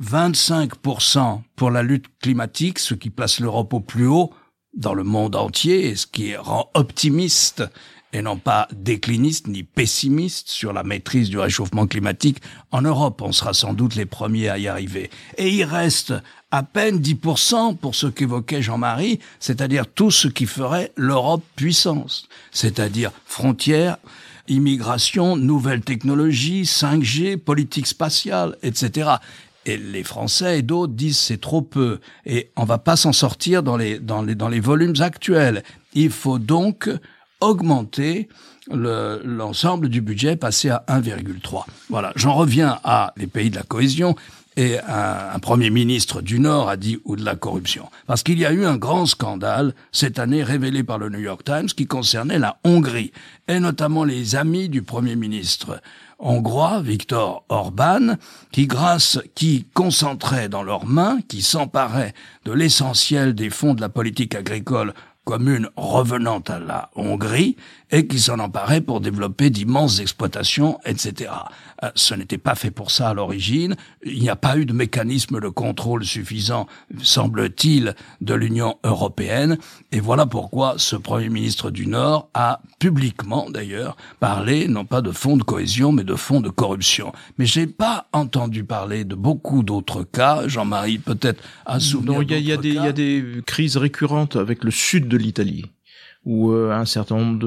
25% 0.00 1.40
pour 1.56 1.70
la 1.70 1.82
lutte 1.82 2.06
climatique, 2.22 2.78
ce 2.78 2.94
qui 2.94 3.10
place 3.10 3.40
l'Europe 3.40 3.72
au 3.74 3.80
plus 3.80 4.06
haut 4.06 4.32
dans 4.76 4.94
le 4.94 5.04
monde 5.04 5.34
entier 5.34 5.88
et 5.88 5.96
ce 5.96 6.06
qui 6.06 6.36
rend 6.36 6.70
optimiste 6.74 7.64
et 8.12 8.22
non 8.22 8.36
pas 8.36 8.68
décliniste 8.72 9.46
ni 9.46 9.62
pessimiste 9.62 10.48
sur 10.48 10.72
la 10.72 10.82
maîtrise 10.82 11.28
du 11.28 11.38
réchauffement 11.38 11.86
climatique. 11.86 12.38
En 12.70 12.82
Europe, 12.82 13.20
on 13.22 13.32
sera 13.32 13.52
sans 13.52 13.74
doute 13.74 13.94
les 13.94 14.06
premiers 14.06 14.48
à 14.48 14.58
y 14.58 14.68
arriver. 14.68 15.10
Et 15.36 15.50
il 15.50 15.64
reste 15.64 16.14
à 16.50 16.62
peine 16.62 17.00
10% 17.00 17.76
pour 17.76 17.94
ce 17.94 18.06
qu'évoquait 18.06 18.62
Jean-Marie, 18.62 19.20
c'est-à-dire 19.40 19.86
tout 19.86 20.10
ce 20.10 20.28
qui 20.28 20.46
ferait 20.46 20.92
l'Europe 20.96 21.44
puissance, 21.56 22.28
c'est-à-dire 22.52 23.10
frontières, 23.26 23.98
immigration, 24.48 25.36
nouvelles 25.36 25.82
technologies, 25.82 26.62
5G, 26.62 27.36
politique 27.36 27.86
spatiale, 27.86 28.56
etc. 28.62 29.10
Et 29.66 29.76
les 29.76 30.04
Français 30.04 30.60
et 30.60 30.62
d'autres 30.62 30.92
disent 30.92 31.18
c'est 31.18 31.40
trop 31.40 31.60
peu 31.60 31.98
et 32.24 32.50
on 32.54 32.64
va 32.64 32.78
pas 32.78 32.94
s'en 32.94 33.12
sortir 33.12 33.64
dans 33.64 33.76
les, 33.76 33.98
dans 33.98 34.22
les, 34.22 34.36
dans 34.36 34.48
les 34.48 34.60
volumes 34.60 34.94
actuels. 35.00 35.64
Il 35.92 36.10
faut 36.10 36.38
donc 36.38 36.88
augmenter 37.40 38.28
l'ensemble 38.68 39.88
du 39.88 40.00
budget, 40.00 40.36
passé 40.36 40.70
à 40.70 40.84
1,3. 40.88 41.64
Voilà, 41.88 42.12
j'en 42.16 42.34
reviens 42.34 42.78
à 42.82 43.12
les 43.16 43.26
pays 43.26 43.50
de 43.50 43.56
la 43.56 43.62
cohésion 43.62 44.16
et 44.56 44.78
un, 44.80 45.34
un, 45.34 45.38
premier 45.38 45.68
ministre 45.70 46.22
du 46.22 46.40
Nord 46.40 46.68
a 46.68 46.76
dit 46.76 46.98
ou 47.04 47.14
de 47.14 47.24
la 47.24 47.36
corruption. 47.36 47.90
Parce 48.06 48.22
qu'il 48.22 48.38
y 48.38 48.46
a 48.46 48.52
eu 48.52 48.64
un 48.64 48.76
grand 48.76 49.04
scandale 49.04 49.74
cette 49.92 50.18
année 50.18 50.42
révélé 50.42 50.82
par 50.82 50.98
le 50.98 51.10
New 51.10 51.18
York 51.18 51.44
Times 51.44 51.66
qui 51.66 51.86
concernait 51.86 52.38
la 52.38 52.56
Hongrie 52.64 53.12
et 53.48 53.60
notamment 53.60 54.02
les 54.02 54.34
amis 54.34 54.68
du 54.68 54.82
premier 54.82 55.14
ministre 55.14 55.80
hongrois, 56.18 56.80
Viktor 56.80 57.44
Orban, 57.48 58.16
qui 58.50 58.66
grâce, 58.66 59.18
qui 59.34 59.66
concentrait 59.74 60.48
dans 60.48 60.62
leurs 60.62 60.86
mains, 60.86 61.18
qui 61.28 61.42
s'emparait 61.42 62.14
de 62.44 62.52
l'essentiel 62.52 63.34
des 63.34 63.50
fonds 63.50 63.74
de 63.74 63.80
la 63.80 63.88
politique 63.88 64.34
agricole 64.34 64.94
commune 65.26 65.68
revenant 65.76 66.38
à 66.46 66.60
la 66.60 66.90
Hongrie 66.94 67.56
et 67.90 68.06
qui 68.06 68.18
s'en 68.18 68.38
emparait 68.38 68.80
pour 68.80 69.00
développer 69.00 69.50
d'immenses 69.50 70.00
exploitations, 70.00 70.78
etc. 70.84 71.30
Euh, 71.82 71.90
ce 71.94 72.14
n'était 72.14 72.38
pas 72.38 72.54
fait 72.54 72.70
pour 72.70 72.90
ça 72.90 73.10
à 73.10 73.14
l'origine. 73.14 73.76
Il 74.04 74.20
n'y 74.20 74.28
a 74.28 74.36
pas 74.36 74.56
eu 74.56 74.66
de 74.66 74.72
mécanisme 74.72 75.40
de 75.40 75.48
contrôle 75.48 76.04
suffisant, 76.04 76.66
semble-t-il, 77.02 77.94
de 78.20 78.34
l'Union 78.34 78.78
européenne. 78.82 79.58
Et 79.92 80.00
voilà 80.00 80.26
pourquoi 80.26 80.74
ce 80.78 80.96
Premier 80.96 81.28
ministre 81.28 81.70
du 81.70 81.86
Nord 81.86 82.28
a 82.34 82.60
publiquement, 82.78 83.48
d'ailleurs, 83.50 83.96
parlé 84.20 84.68
non 84.68 84.84
pas 84.84 85.02
de 85.02 85.12
fonds 85.12 85.36
de 85.36 85.42
cohésion, 85.42 85.92
mais 85.92 86.04
de 86.04 86.14
fonds 86.14 86.40
de 86.40 86.50
corruption. 86.50 87.12
Mais 87.38 87.46
j'ai 87.46 87.66
pas 87.66 88.08
entendu 88.12 88.64
parler 88.64 89.04
de 89.04 89.14
beaucoup 89.14 89.62
d'autres 89.62 90.02
cas. 90.02 90.48
Jean-Marie, 90.48 90.98
peut-être, 90.98 91.42
a 91.66 91.78
souvenir 91.78 92.14
Non, 92.14 92.22
il 92.22 92.30
y 92.30 92.34
a, 92.34 92.38
il 92.38 92.46
y 92.46 92.52
a 92.52 92.56
des, 92.56 92.68
il 92.70 92.74
y 92.74 92.78
a 92.78 92.92
des 92.92 93.24
crises 93.46 93.76
récurrentes 93.76 94.36
avec 94.36 94.64
le 94.64 94.70
sud 94.70 95.08
de 95.08 95.16
l'Italie 95.16 95.66
où 96.26 96.50
euh, 96.50 96.72
un 96.72 96.84
certain 96.84 97.16
nombre 97.16 97.38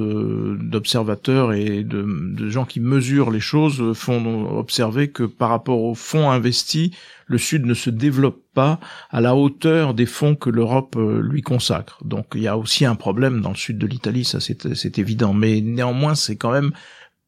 d'observateurs 0.57 1.51
et 1.51 1.83
de, 1.83 2.49
gens 2.49 2.63
qui 2.65 2.79
mesurent 2.79 3.29
les 3.29 3.41
choses 3.41 3.93
font 3.93 4.57
observer 4.57 5.09
que 5.09 5.23
par 5.23 5.49
rapport 5.49 5.83
aux 5.83 5.95
fonds 5.95 6.31
investis, 6.31 6.91
le 7.27 7.37
Sud 7.37 7.65
ne 7.65 7.73
se 7.73 7.89
développe 7.89 8.41
pas 8.53 8.79
à 9.11 9.19
la 9.19 9.35
hauteur 9.35 9.93
des 9.93 10.05
fonds 10.05 10.35
que 10.35 10.49
l'Europe 10.49 10.95
euh, 10.97 11.21
lui 11.21 11.41
consacre. 11.41 11.99
Donc 12.05 12.27
il 12.35 12.41
y 12.41 12.47
a 12.47 12.57
aussi 12.57 12.85
un 12.85 12.95
problème 12.95 13.41
dans 13.41 13.49
le 13.49 13.55
sud 13.55 13.77
de 13.77 13.85
l'Italie, 13.85 14.23
ça 14.23 14.39
c'est 14.39 14.97
évident. 14.97 15.33
Mais 15.33 15.59
néanmoins, 15.59 16.15
c'est 16.15 16.37
quand 16.37 16.51
même 16.51 16.71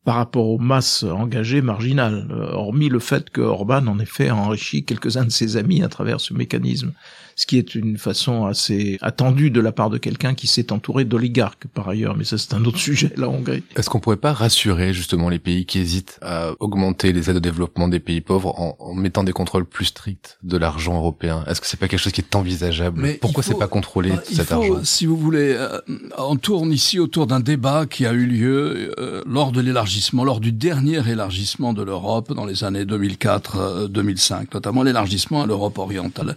par 0.03 0.15
rapport 0.15 0.47
aux 0.47 0.57
masses 0.57 1.03
engagées 1.03 1.61
marginales, 1.61 2.27
euh, 2.31 2.51
hormis 2.53 2.89
le 2.89 2.99
fait 2.99 3.29
que 3.29 3.41
Orban 3.41 3.85
en 3.87 3.99
effet 3.99 4.29
a 4.29 4.35
enrichi 4.35 4.83
quelques-uns 4.83 5.25
de 5.25 5.29
ses 5.31 5.57
amis 5.57 5.83
à 5.83 5.89
travers 5.89 6.19
ce 6.19 6.33
mécanisme, 6.33 6.91
ce 7.35 7.45
qui 7.45 7.57
est 7.57 7.75
une 7.75 7.97
façon 7.97 8.45
assez 8.45 8.97
attendue 9.01 9.51
de 9.51 9.61
la 9.61 9.71
part 9.71 9.89
de 9.91 9.97
quelqu'un 9.99 10.33
qui 10.33 10.47
s'est 10.47 10.71
entouré 10.71 11.05
d'oligarques 11.05 11.67
par 11.73 11.87
ailleurs, 11.87 12.15
mais 12.17 12.23
ça 12.23 12.37
c'est 12.39 12.53
un 12.55 12.65
autre 12.65 12.77
sujet, 12.89 13.11
la 13.15 13.29
Hongrie. 13.29 13.63
Est-ce 13.75 13.89
qu'on 13.91 13.99
pourrait 13.99 14.17
pas 14.17 14.33
rassurer 14.33 14.91
justement 14.93 15.29
les 15.29 15.39
pays 15.39 15.65
qui 15.67 15.77
hésitent 15.79 16.17
à 16.23 16.51
augmenter 16.59 17.13
les 17.13 17.29
aides 17.29 17.37
au 17.37 17.39
développement 17.39 17.87
des 17.87 17.99
pays 17.99 18.21
pauvres 18.21 18.59
en, 18.59 18.75
en 18.79 18.93
mettant 18.95 19.23
des 19.23 19.33
contrôles 19.33 19.65
plus 19.65 19.85
stricts 19.85 20.39
de 20.41 20.57
l'argent 20.57 20.95
européen? 20.97 21.43
Est-ce 21.47 21.61
que 21.61 21.67
c'est 21.67 21.77
pas 21.79 21.87
quelque 21.87 21.99
chose 21.99 22.11
qui 22.11 22.21
est 22.21 22.35
envisageable? 22.35 22.99
Mais 22.99 23.13
Pourquoi 23.13 23.43
faut- 23.43 23.51
c'est 23.53 23.59
pas 23.59 23.67
contrôlé 23.67 24.09
Bah, 24.09 24.23
il 24.31 24.35
cet 24.35 24.47
faut, 24.47 24.55
argent? 24.55 24.79
Si 24.83 25.05
vous 25.05 25.15
voulez, 25.17 25.53
euh, 25.55 25.79
on 26.17 26.35
tourne 26.37 26.71
ici 26.71 26.99
autour 26.99 27.27
d'un 27.27 27.39
débat 27.39 27.85
qui 27.85 28.05
a 28.07 28.13
eu 28.13 28.25
lieu 28.25 28.93
euh, 28.99 29.23
lors 29.27 29.51
de 29.51 29.61
l'élargissement, 29.61 29.90
lors 30.23 30.39
du 30.39 30.51
dernier 30.51 31.07
élargissement 31.09 31.73
de 31.73 31.83
l'Europe 31.83 32.33
dans 32.33 32.45
les 32.45 32.63
années 32.63 32.85
2004-2005, 32.85 34.47
notamment 34.53 34.83
l'élargissement 34.83 35.43
à 35.43 35.45
l'Europe 35.45 35.77
orientale, 35.77 36.35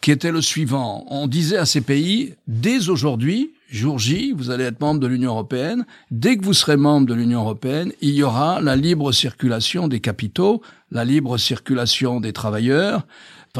qui 0.00 0.10
était 0.10 0.32
le 0.32 0.42
suivant. 0.42 1.04
On 1.08 1.26
disait 1.26 1.56
à 1.56 1.66
ces 1.66 1.80
pays, 1.80 2.34
dès 2.46 2.88
aujourd'hui, 2.88 3.52
jour 3.70 3.98
J, 3.98 4.32
vous 4.36 4.50
allez 4.50 4.64
être 4.64 4.80
membre 4.80 5.00
de 5.00 5.06
l'Union 5.06 5.30
européenne. 5.32 5.84
Dès 6.10 6.36
que 6.36 6.44
vous 6.44 6.54
serez 6.54 6.76
membre 6.76 7.06
de 7.06 7.14
l'Union 7.14 7.40
européenne, 7.40 7.92
il 8.00 8.14
y 8.14 8.22
aura 8.22 8.60
la 8.60 8.76
libre 8.76 9.12
circulation 9.12 9.88
des 9.88 10.00
capitaux, 10.00 10.62
la 10.90 11.04
libre 11.04 11.36
circulation 11.38 12.20
des 12.20 12.32
travailleurs, 12.32 13.06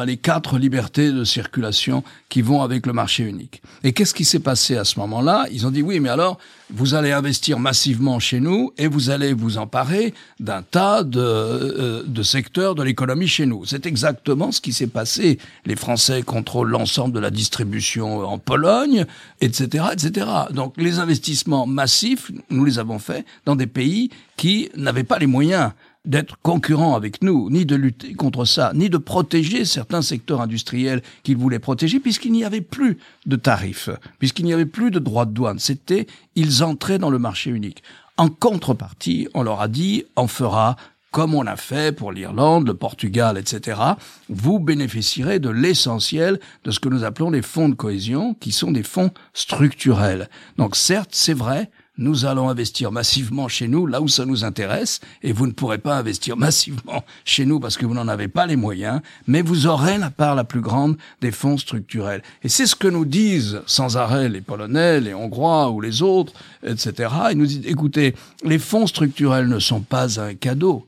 les 0.05 0.17
quatre 0.17 0.59
libertés 0.59 1.13
de 1.13 1.25
circulation 1.25 2.03
qui 2.29 2.43
vont 2.43 2.63
avec 2.63 2.87
le 2.87 2.93
marché 2.93 3.25
unique. 3.25 3.63
Et 3.85 3.93
qu'est-ce 3.93 4.15
qui 4.15 4.25
s'est 4.25 4.39
passé 4.41 4.77
à 4.77 4.85
ce 4.85 4.99
moment-là? 5.01 5.47
Ils 5.51 5.67
ont 5.67 5.71
dit 5.71 5.83
oui, 5.83 6.01
mais 6.01 6.09
alors 6.09 6.39
vous 6.71 6.95
allez 6.95 7.13
investir 7.13 7.59
massivement 7.59 8.19
chez 8.19 8.41
nous 8.41 8.73
et 8.77 8.87
vous 8.87 9.11
allez 9.11 9.33
vous 9.33 9.57
emparer 9.57 10.13
d'un 10.39 10.63
tas 10.63 11.03
de, 11.03 11.19
euh, 11.21 12.03
de 12.07 12.23
secteurs 12.23 12.75
de 12.75 12.83
l'économie 12.83 13.29
chez 13.29 13.47
nous. 13.47 13.65
C'est 13.65 13.87
exactement 13.87 14.53
ce 14.53 14.61
qui 14.61 14.73
s'est 14.73 14.87
passé. 14.87 15.39
Les 15.65 15.77
Français 15.77 16.23
contrôlent 16.23 16.69
l'ensemble 16.69 17.15
de 17.15 17.21
la 17.21 17.31
distribution 17.31 18.21
en 18.21 18.39
Pologne, 18.39 19.07
etc., 19.41 19.87
etc. 19.93 20.27
Donc 20.51 20.75
les 20.77 20.99
investissements 20.99 21.67
massifs, 21.67 22.31
nous 22.51 22.65
les 22.65 22.79
avons 22.79 22.99
faits 22.99 23.25
dans 23.47 23.57
des 23.57 23.67
pays 23.67 24.11
qui 24.37 24.71
n'avaient 24.77 25.05
pas 25.05 25.19
les 25.19 25.27
moyens 25.27 25.73
d'être 26.09 26.37
concurrents 26.43 26.97
avec 26.97 27.23
nous, 27.23 27.51
ni 27.51 27.67
de 27.67 27.77
lutter 27.77 28.15
contre 28.15 28.45
ça, 28.47 28.73
ni 28.75 28.89
de 28.91 28.97
protéger 28.97 29.65
certains 29.65 30.03
secteurs 30.03 30.41
industriels 30.41 31.03
qu'ils 31.23 31.37
voulaient 31.37 31.59
protéger, 31.59 32.01
puisqu'il 32.01 32.33
n'y 32.33 32.45
avait 32.45 32.63
plus 32.63 32.99
de 33.27 33.37
tarifs, 33.37 33.91
puisqu'il 34.19 34.47
n'y 34.47 34.55
avait 34.55 34.67
plus 34.67 34.91
de 34.91 34.99
droits 34.99 35.27
de 35.27 35.33
douane. 35.33 35.59
C'était, 35.59 36.07
ils 36.35 36.65
entraient 36.65 36.99
dans 36.99 37.11
le 37.11 37.19
marché 37.19 37.51
unique. 37.51 37.83
En 38.17 38.29
contrepartie, 38.29 39.29
on 39.35 39.43
leur 39.43 39.61
a 39.61 39.69
dit, 39.69 40.05
on 40.17 40.27
fera 40.27 40.77
comme 41.11 41.35
on 41.35 41.47
a 41.47 41.57
fait 41.57 41.97
pour 41.97 42.13
l'Irlande, 42.13 42.67
le 42.67 42.75
Portugal, 42.75 43.39
etc., 43.39 43.81
vous 44.29 44.59
bénéficierez 44.59 45.39
de 45.39 45.49
l'essentiel 45.49 46.39
de 46.65 46.71
ce 46.71 46.81
que 46.81 46.89
nous 46.89 47.05
appelons 47.05 47.31
les 47.31 47.43
fonds 47.43 47.69
de 47.69 47.75
cohésion, 47.75 48.35
qui 48.35 48.53
sont 48.53 48.71
des 48.71 48.83
fonds 48.83 49.11
structurels. 49.33 50.29
Donc 50.59 50.77
certes, 50.77 51.11
c'est 51.13 51.35
vrai, 51.35 51.71
nous 51.99 52.25
allons 52.25 52.49
investir 52.49 52.93
massivement 52.93 53.49
chez 53.49 53.69
nous, 53.69 53.87
là 53.87 54.01
où 54.01 54.09
ça 54.09 54.25
nous 54.25 54.45
intéresse, 54.45 55.01
et 55.23 55.33
vous 55.33 55.47
ne 55.47 55.53
pourrez 55.53 55.79
pas 55.79 55.97
investir 55.97 56.37
massivement 56.39 57.05
chez 57.25 57.45
nous 57.45 57.61
parce 57.61 57.77
que 57.77 57.85
vous 57.87 57.95
n'en 57.95 58.09
avez 58.09 58.29
pas 58.29 58.47
les 58.47 58.57
moyens, 58.57 59.01
mais 59.27 59.43
vous 59.43 59.67
aurez 59.67 59.99
la 59.99 60.11
part 60.11 60.35
la 60.35 60.45
plus 60.45 60.61
grande 60.61 60.97
des 61.21 61.33
fonds 61.33 61.59
structurels. 61.59 62.23
Et 62.43 62.49
c'est 62.49 62.67
ce 62.67 62.77
que 62.77 62.89
nous 62.89 63.05
disent 63.05 63.61
sans 63.67 63.97
arrêt 63.97 64.29
les 64.29 64.41
Polonais, 64.41 65.01
les 65.01 65.15
Hongrois 65.15 65.71
ou 65.71 65.81
les 65.81 66.03
autres, 66.03 66.33
etc. 66.65 67.11
Ils 67.33 67.39
nous 67.39 67.47
disent, 67.47 67.67
écoutez, 67.67 68.15
les 68.45 68.59
fonds 68.59 68.87
structurels 68.87 69.49
ne 69.49 69.59
sont 69.59 69.81
pas 69.81 70.21
un 70.21 70.35
cadeau. 70.35 70.87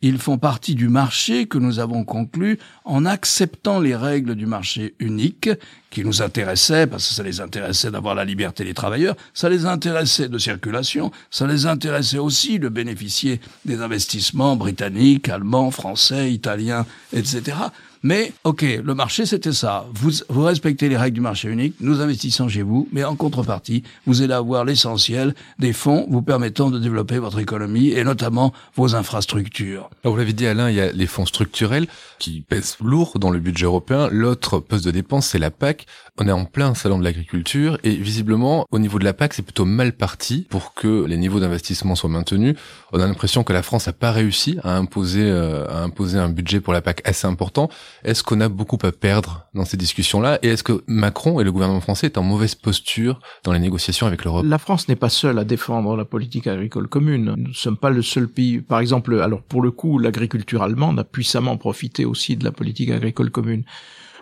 Ils 0.00 0.18
font 0.18 0.38
partie 0.38 0.76
du 0.76 0.88
marché 0.88 1.46
que 1.46 1.58
nous 1.58 1.80
avons 1.80 2.04
conclu 2.04 2.60
en 2.84 3.04
acceptant 3.04 3.80
les 3.80 3.96
règles 3.96 4.36
du 4.36 4.46
marché 4.46 4.94
unique 5.00 5.50
qui 5.90 6.04
nous 6.04 6.22
intéressaient, 6.22 6.86
parce 6.86 7.08
que 7.08 7.14
ça 7.14 7.24
les 7.24 7.40
intéressait 7.40 7.90
d'avoir 7.90 8.14
la 8.14 8.24
liberté 8.24 8.62
des 8.62 8.74
travailleurs, 8.74 9.16
ça 9.34 9.48
les 9.48 9.66
intéressait 9.66 10.28
de 10.28 10.38
circulation, 10.38 11.10
ça 11.30 11.48
les 11.48 11.66
intéressait 11.66 12.18
aussi 12.18 12.60
de 12.60 12.68
bénéficier 12.68 13.40
des 13.64 13.80
investissements 13.80 14.54
britanniques, 14.54 15.28
allemands, 15.28 15.72
français, 15.72 16.32
italiens, 16.32 16.86
etc. 17.12 17.56
Mais, 18.02 18.32
ok, 18.44 18.64
le 18.84 18.94
marché, 18.94 19.26
c'était 19.26 19.52
ça. 19.52 19.86
Vous, 19.92 20.10
vous 20.28 20.44
respectez 20.44 20.88
les 20.88 20.96
règles 20.96 21.16
du 21.16 21.20
marché 21.20 21.48
unique, 21.48 21.74
nous 21.80 22.00
investissons 22.00 22.48
chez 22.48 22.62
vous, 22.62 22.88
mais 22.92 23.04
en 23.04 23.16
contrepartie, 23.16 23.82
vous 24.06 24.22
allez 24.22 24.34
avoir 24.34 24.64
l'essentiel 24.64 25.34
des 25.58 25.72
fonds 25.72 26.06
vous 26.08 26.22
permettant 26.22 26.70
de 26.70 26.78
développer 26.78 27.18
votre 27.18 27.38
économie 27.38 27.90
et 27.90 28.04
notamment 28.04 28.52
vos 28.76 28.94
infrastructures. 28.94 29.90
Alors, 30.04 30.14
vous 30.14 30.18
l'avez 30.18 30.32
dit 30.32 30.46
Alain, 30.46 30.70
il 30.70 30.76
y 30.76 30.80
a 30.80 30.92
les 30.92 31.06
fonds 31.06 31.26
structurels 31.26 31.86
qui 32.18 32.40
pèsent 32.40 32.76
lourd 32.82 33.18
dans 33.18 33.30
le 33.30 33.38
budget 33.38 33.64
européen. 33.64 34.08
L'autre 34.10 34.58
poste 34.58 34.84
de 34.84 34.90
dépense, 34.90 35.26
c'est 35.28 35.38
la 35.38 35.50
PAC. 35.50 35.86
On 36.18 36.26
est 36.26 36.32
en 36.32 36.44
plein 36.44 36.74
salon 36.74 36.98
de 36.98 37.04
l'agriculture 37.04 37.78
et 37.84 37.94
visiblement, 37.94 38.66
au 38.70 38.78
niveau 38.78 38.98
de 38.98 39.04
la 39.04 39.12
PAC, 39.12 39.34
c'est 39.34 39.42
plutôt 39.42 39.64
mal 39.64 39.92
parti 39.92 40.46
pour 40.50 40.74
que 40.74 41.04
les 41.04 41.16
niveaux 41.16 41.40
d'investissement 41.40 41.94
soient 41.94 42.10
maintenus. 42.10 42.56
On 42.92 43.00
a 43.00 43.06
l'impression 43.06 43.44
que 43.44 43.52
la 43.52 43.62
France 43.62 43.86
n'a 43.86 43.92
pas 43.92 44.12
réussi 44.12 44.58
à 44.62 44.76
imposer, 44.76 45.22
euh, 45.22 45.66
à 45.68 45.82
imposer 45.82 46.18
un 46.18 46.28
budget 46.28 46.60
pour 46.60 46.72
la 46.72 46.82
PAC 46.82 47.02
assez 47.04 47.26
important. 47.26 47.68
Est-ce 48.04 48.22
qu'on 48.22 48.40
a 48.40 48.48
beaucoup 48.48 48.78
à 48.82 48.92
perdre 48.92 49.46
dans 49.54 49.64
ces 49.64 49.76
discussions-là 49.76 50.38
Et 50.42 50.48
est-ce 50.48 50.62
que 50.62 50.84
Macron 50.86 51.40
et 51.40 51.44
le 51.44 51.52
gouvernement 51.52 51.80
français 51.80 52.06
est 52.06 52.18
en 52.18 52.22
mauvaise 52.22 52.54
posture 52.54 53.20
dans 53.44 53.52
les 53.52 53.58
négociations 53.58 54.06
avec 54.06 54.24
l'Europe? 54.24 54.44
La 54.46 54.58
France 54.58 54.88
n'est 54.88 54.96
pas 54.96 55.08
seule 55.08 55.38
à 55.38 55.44
défendre 55.44 55.96
la 55.96 56.04
politique 56.04 56.46
agricole 56.46 56.88
commune. 56.88 57.34
Nous 57.36 57.48
ne 57.48 57.52
sommes 57.52 57.76
pas 57.76 57.90
le 57.90 58.02
seul 58.02 58.28
pays. 58.28 58.60
Par 58.60 58.80
exemple, 58.80 59.20
alors 59.20 59.42
pour 59.42 59.62
le 59.62 59.70
coup, 59.70 59.98
l'agriculture 59.98 60.62
allemande 60.62 60.98
a 60.98 61.04
puissamment 61.04 61.56
profité 61.56 62.04
aussi 62.04 62.36
de 62.36 62.44
la 62.44 62.52
politique 62.52 62.90
agricole 62.90 63.30
commune. 63.30 63.64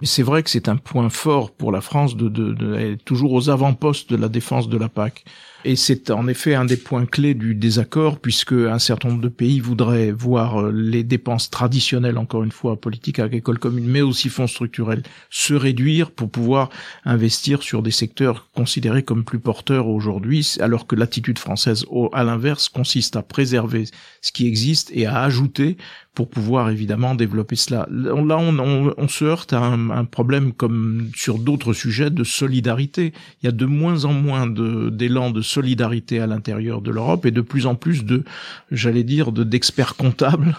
C'est 0.03 0.23
vrai 0.23 0.43
que 0.43 0.51
c'est 0.51 0.69
un 0.69 0.77
point 0.77 1.09
fort 1.09 1.51
pour 1.53 1.73
la 1.73 1.81
France 1.81 2.17
de, 2.17 2.29
de, 2.29 2.53
de 2.53 2.75
être 2.75 3.05
toujours 3.05 3.33
aux 3.33 3.49
avant-postes 3.49 4.11
de 4.11 4.17
la 4.17 4.29
défense 4.29 4.69
de 4.69 4.77
la 4.77 4.89
PAC. 4.91 5.25
Et 5.69 5.75
c'est 5.75 6.13
en 6.13 6.29
effet 6.29 6.55
un 6.55 6.65
des 6.65 6.77
points 6.77 7.07
clés 7.07 7.35
du 7.35 7.57
désaccord, 7.57 8.21
puisque 8.21 8.53
un 8.53 8.79
certain 8.79 9.09
nombre 9.09 9.21
de 9.21 9.29
pays 9.29 9.59
voudraient 9.59 10.13
voir 10.13 10.63
euh, 10.63 10.71
les 10.73 11.03
dépenses 11.03 11.51
traditionnelles, 11.51 12.19
encore 12.19 12.45
une 12.45 12.53
fois, 12.53 12.81
politique 12.81 13.19
agricole 13.19 13.59
commune, 13.59 13.89
mais 13.89 14.01
aussi 14.01 14.29
fonds 14.29 14.47
structurels, 14.47 15.03
se 15.29 15.55
réduire 15.55 16.13
pour 16.13 16.31
pouvoir 16.31 16.71
investir 17.05 17.65
sur 17.65 17.83
des 17.83 17.91
secteurs 17.91 18.49
considérés 18.55 19.03
comme 19.03 19.25
plus 19.25 19.41
porteurs 19.41 19.89
aujourd'hui, 19.89 20.55
alors 20.61 20.87
que 20.87 20.95
l'attitude 20.95 21.41
française, 21.41 21.85
à 22.13 22.23
l'inverse, 22.23 22.69
consiste 22.69 23.17
à 23.17 23.23
préserver 23.23 23.87
ce 24.21 24.31
qui 24.31 24.47
existe 24.47 24.93
et 24.95 25.07
à 25.07 25.21
ajouter 25.23 25.79
pour 26.17 26.31
pouvoir 26.31 26.71
évidemment 26.71 27.15
développer 27.15 27.57
cela. 27.57 27.87
Là, 27.91 28.39
on, 28.39 29.07
se 29.07 29.25
heurte 29.27 29.53
à 29.53 29.63
un, 29.63 30.05
problème 30.07 30.55
comme 30.55 31.11
sur 31.15 31.39
d'autres 31.39 31.75
sujets 31.75 32.09
de 32.09 32.25
solidarité. 32.25 33.13
Il 33.43 33.47
y 33.47 33.49
a 33.51 33.53
de 33.53 33.67
moins 33.67 34.07
en 34.07 34.15
moins 34.15 34.47
d'élan 34.47 35.31
de, 35.31 35.43
solidarité 35.43 36.19
à 36.19 36.27
l'intérieur 36.27 36.81
de 36.81 36.91
l'Europe 36.91 37.27
et 37.27 37.31
de 37.33 37.43
plus 37.43 37.67
en 37.67 37.75
plus 37.75 38.07
de, 38.07 38.25
j'allais 38.73 39.05
dire, 39.05 39.31
de 39.31 39.45
d'experts 39.45 39.95
comptables, 39.97 40.57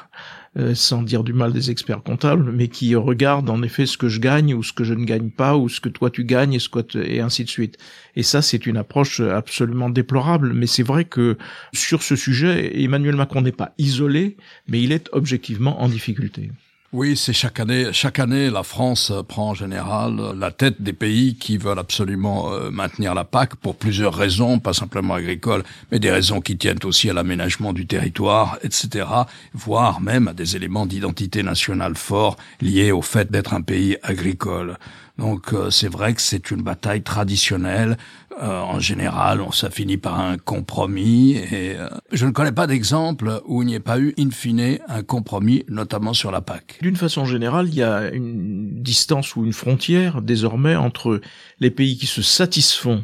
euh, 0.58 0.74
sans 0.76 1.04
dire 1.04 1.24
du 1.24 1.34
mal 1.34 1.54
des 1.54 1.70
experts 1.72 2.04
comptables, 2.04 2.52
mais 2.52 2.68
qui 2.68 2.96
regardent 2.96 3.50
en 3.50 3.62
effet 3.64 3.86
ce 3.86 3.98
que 3.98 4.10
je 4.10 4.20
gagne 4.20 4.54
ou 4.54 4.64
ce 4.64 4.74
que 4.74 4.84
je 4.84 4.94
ne 4.94 5.06
gagne 5.06 5.30
pas 5.30 5.56
ou 5.56 5.70
ce 5.70 5.80
que 5.80 5.90
toi 5.90 6.10
tu 6.10 6.24
gagnes 6.24 6.54
et 6.54 6.60
ce 6.60 6.70
que 6.70 6.80
t- 6.80 7.16
et 7.16 7.20
ainsi 7.22 7.44
de 7.44 7.50
suite. 7.50 7.78
Et 8.16 8.24
ça, 8.24 8.42
c'est 8.42 8.66
une 8.66 8.78
approche 8.78 9.20
absolument 9.20 9.90
déplorable. 9.90 10.54
Mais 10.54 10.68
c'est 10.68 10.84
vrai 10.84 11.06
que 11.06 11.38
sur 11.74 12.02
ce 12.04 12.16
sujet, 12.16 12.82
Emmanuel 12.82 13.16
Macron 13.16 13.42
n'est 13.42 13.52
pas 13.52 13.74
isolé, 13.78 14.38
mais 14.68 14.82
il 14.82 14.92
est 14.92 15.10
objectivement 15.12 15.82
en 15.82 15.88
difficulté. 15.90 16.52
Oui, 16.94 17.18
c'est 17.18 17.34
chaque 17.34 17.60
année. 17.60 17.92
Chaque 17.92 18.18
année, 18.18 18.50
la 18.50 18.64
France 18.64 19.12
prend 19.28 19.50
en 19.50 19.54
général 19.54 20.22
la 20.38 20.52
tête 20.52 20.82
des 20.82 20.94
pays 20.94 21.36
qui 21.36 21.58
veulent 21.58 21.80
absolument 21.80 22.54
euh, 22.54 22.70
maintenir 22.72 23.14
la 23.14 23.26
PAC 23.26 23.58
pour 23.58 23.76
plusieurs 23.76 24.14
raisons, 24.14 24.60
pas 24.60 24.72
simplement 24.72 25.16
agricoles, 25.16 25.64
mais 25.92 26.00
des 26.00 26.10
raisons 26.10 26.40
qui 26.40 26.58
tiennent 26.58 26.80
aussi 26.86 27.10
à 27.10 27.14
l'aménagement 27.14 27.74
du 27.74 27.88
territoire, 27.88 28.58
etc., 28.64 29.06
voire 29.54 30.00
même 30.00 30.30
à 30.30 30.34
des 30.34 30.56
éléments 30.56 30.86
d'identité 30.86 31.44
nationale 31.44 31.98
forts 31.98 32.38
liés 32.62 32.94
au 32.94 33.02
fait 33.02 33.30
d'être 33.30 33.54
un 33.54 33.62
pays 33.62 33.98
agricole. 34.02 34.78
Donc 35.18 35.54
euh, 35.54 35.70
c'est 35.72 35.88
vrai 35.88 36.14
que 36.14 36.22
c'est 36.22 36.52
une 36.52 36.62
bataille 36.62 37.02
traditionnelle. 37.02 37.98
Euh, 38.42 38.60
en 38.60 38.80
général, 38.80 39.42
on, 39.42 39.52
ça 39.52 39.72
finit 39.72 39.98
par 39.98 40.20
un 40.20 40.38
compromis. 40.38 41.38
Et 41.38 41.76
euh, 41.76 41.90
je 42.12 42.26
ne 42.26 42.32
connais 42.32 42.52
pas 42.52 42.68
d'exemple 42.68 43.42
où 43.46 43.64
il 43.64 43.66
n'y 43.66 43.74
ait 43.74 43.80
pas 43.80 44.00
eu, 44.00 44.14
in 44.20 44.30
fine, 44.30 44.78
un 44.88 45.04
compromis, 45.04 45.64
notamment 45.70 46.14
sur 46.14 46.30
la 46.30 46.42
PAC. 46.42 46.78
D'une 46.82 46.96
façon 46.96 47.26
générale, 47.26 47.68
il 47.68 47.76
y 47.76 47.84
a 47.84 48.12
une 48.12 48.82
distance 48.82 49.36
ou 49.36 49.44
une 49.44 49.54
frontière 49.54 50.22
désormais 50.22 50.76
entre 50.76 51.20
les 51.60 51.72
pays 51.72 51.98
qui 51.98 52.06
se 52.06 52.22
satisfont 52.22 53.04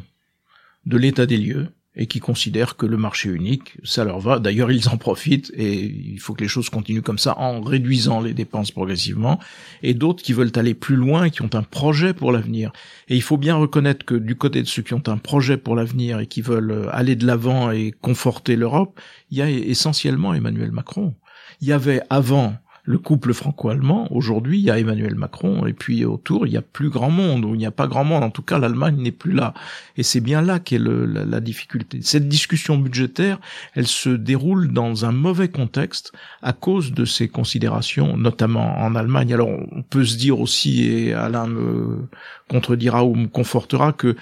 de 0.86 0.96
l'état 0.96 1.26
des 1.26 1.38
lieux 1.38 1.68
et 1.96 2.06
qui 2.06 2.18
considèrent 2.18 2.76
que 2.76 2.86
le 2.86 2.96
marché 2.96 3.28
unique, 3.28 3.76
ça 3.84 4.04
leur 4.04 4.18
va. 4.18 4.40
D'ailleurs, 4.40 4.72
ils 4.72 4.88
en 4.88 4.96
profitent 4.96 5.52
et 5.54 5.84
il 5.84 6.18
faut 6.18 6.34
que 6.34 6.42
les 6.42 6.48
choses 6.48 6.68
continuent 6.68 7.02
comme 7.02 7.18
ça 7.18 7.38
en 7.38 7.60
réduisant 7.60 8.20
les 8.20 8.34
dépenses 8.34 8.72
progressivement. 8.72 9.38
Et 9.82 9.94
d'autres 9.94 10.22
qui 10.22 10.32
veulent 10.32 10.52
aller 10.56 10.74
plus 10.74 10.96
loin 10.96 11.30
qui 11.30 11.42
ont 11.42 11.54
un 11.54 11.62
projet 11.62 12.12
pour 12.12 12.32
l'avenir. 12.32 12.72
Et 13.08 13.14
il 13.14 13.22
faut 13.22 13.36
bien 13.36 13.54
reconnaître 13.54 14.04
que 14.04 14.16
du 14.16 14.34
côté 14.34 14.62
de 14.62 14.66
ceux 14.66 14.82
qui 14.82 14.94
ont 14.94 15.02
un 15.06 15.18
projet 15.18 15.56
pour 15.56 15.76
l'avenir 15.76 16.18
et 16.18 16.26
qui 16.26 16.42
veulent 16.42 16.88
aller 16.92 17.14
de 17.14 17.26
l'avant 17.26 17.70
et 17.70 17.92
conforter 17.92 18.56
l'Europe, 18.56 19.00
il 19.30 19.38
y 19.38 19.42
a 19.42 19.48
essentiellement 19.48 20.34
Emmanuel 20.34 20.72
Macron. 20.72 21.14
Il 21.60 21.68
y 21.68 21.72
avait 21.72 22.02
avant 22.10 22.56
le 22.86 22.98
couple 22.98 23.32
franco-allemand, 23.32 24.08
aujourd'hui, 24.12 24.58
il 24.58 24.64
y 24.64 24.70
a 24.70 24.78
Emmanuel 24.78 25.14
Macron, 25.14 25.64
et 25.66 25.72
puis 25.72 26.04
autour, 26.04 26.46
il 26.46 26.52
y 26.52 26.56
a 26.58 26.62
plus 26.62 26.90
grand 26.90 27.10
monde, 27.10 27.44
ou 27.44 27.54
il 27.54 27.58
n'y 27.58 27.66
a 27.66 27.70
pas 27.70 27.86
grand 27.86 28.04
monde, 28.04 28.22
en 28.22 28.30
tout 28.30 28.42
cas, 28.42 28.58
l'Allemagne 28.58 28.96
n'est 28.96 29.10
plus 29.10 29.32
là. 29.32 29.54
Et 29.96 30.02
c'est 30.02 30.20
bien 30.20 30.42
là 30.42 30.58
qu'est 30.58 30.78
la, 30.78 31.24
la, 31.24 31.40
difficulté. 31.40 32.00
Cette 32.02 32.28
discussion 32.28 32.76
budgétaire, 32.76 33.40
elle 33.74 33.86
se 33.86 34.10
déroule 34.10 34.70
dans 34.70 35.06
un 35.06 35.12
mauvais 35.12 35.48
contexte 35.48 36.12
à 36.42 36.52
cause 36.52 36.92
de 36.92 37.06
ces 37.06 37.28
considérations, 37.28 38.18
notamment 38.18 38.78
en 38.78 38.94
Allemagne. 38.94 39.32
Alors, 39.32 39.48
on 39.48 39.82
peut 39.82 40.04
se 40.04 40.18
dire 40.18 40.38
aussi, 40.38 40.84
et 40.84 41.14
Alain 41.14 41.46
me 41.46 42.06
contredira 42.50 43.02
ou 43.04 43.14
me 43.14 43.28
confortera, 43.28 43.94
que 43.94 44.14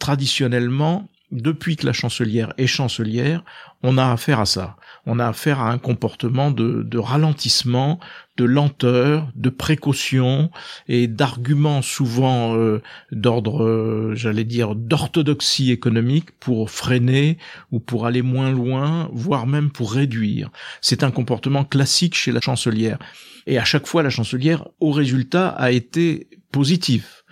traditionnellement, 0.00 1.08
depuis 1.30 1.76
que 1.76 1.86
la 1.86 1.92
chancelière 1.92 2.52
est 2.58 2.66
chancelière, 2.66 3.44
on 3.82 3.98
a 3.98 4.10
affaire 4.12 4.40
à 4.40 4.46
ça 4.46 4.76
on 5.06 5.18
a 5.18 5.26
affaire 5.26 5.60
à 5.60 5.70
un 5.70 5.78
comportement 5.78 6.50
de, 6.50 6.98
ralentissement, 6.98 8.00
de 8.36 8.44
lenteur, 8.44 9.30
de 9.34 9.50
précaution 9.50 10.50
et 10.88 11.06
d'arguments 11.06 11.82
souvent 11.82 12.56
euh, 12.56 12.80
d'ordre, 13.12 13.64
euh, 13.64 14.12
j'allais 14.14 14.44
dire, 14.44 14.74
d'orthodoxie 14.74 15.70
économique 15.70 16.32
pour 16.40 16.70
freiner 16.70 17.38
ou 17.70 17.80
pour 17.80 18.06
aller 18.06 18.22
moins 18.22 18.50
loin, 18.50 19.08
voire 19.12 19.46
même 19.46 19.70
pour 19.70 19.92
réduire. 19.92 20.50
C'est 20.80 21.02
un 21.02 21.10
comportement 21.10 21.64
classique 21.64 22.14
chez 22.14 22.32
la 22.32 22.40
chancelière. 22.40 22.98
Et 23.46 23.58
à 23.58 23.64
chaque 23.64 23.86
fois, 23.86 24.02
la 24.02 24.10
chancelière, 24.10 24.66
au 24.80 24.90
résultat, 24.90 25.48
a 25.48 25.70
été 25.70 26.28
positif 26.50 27.23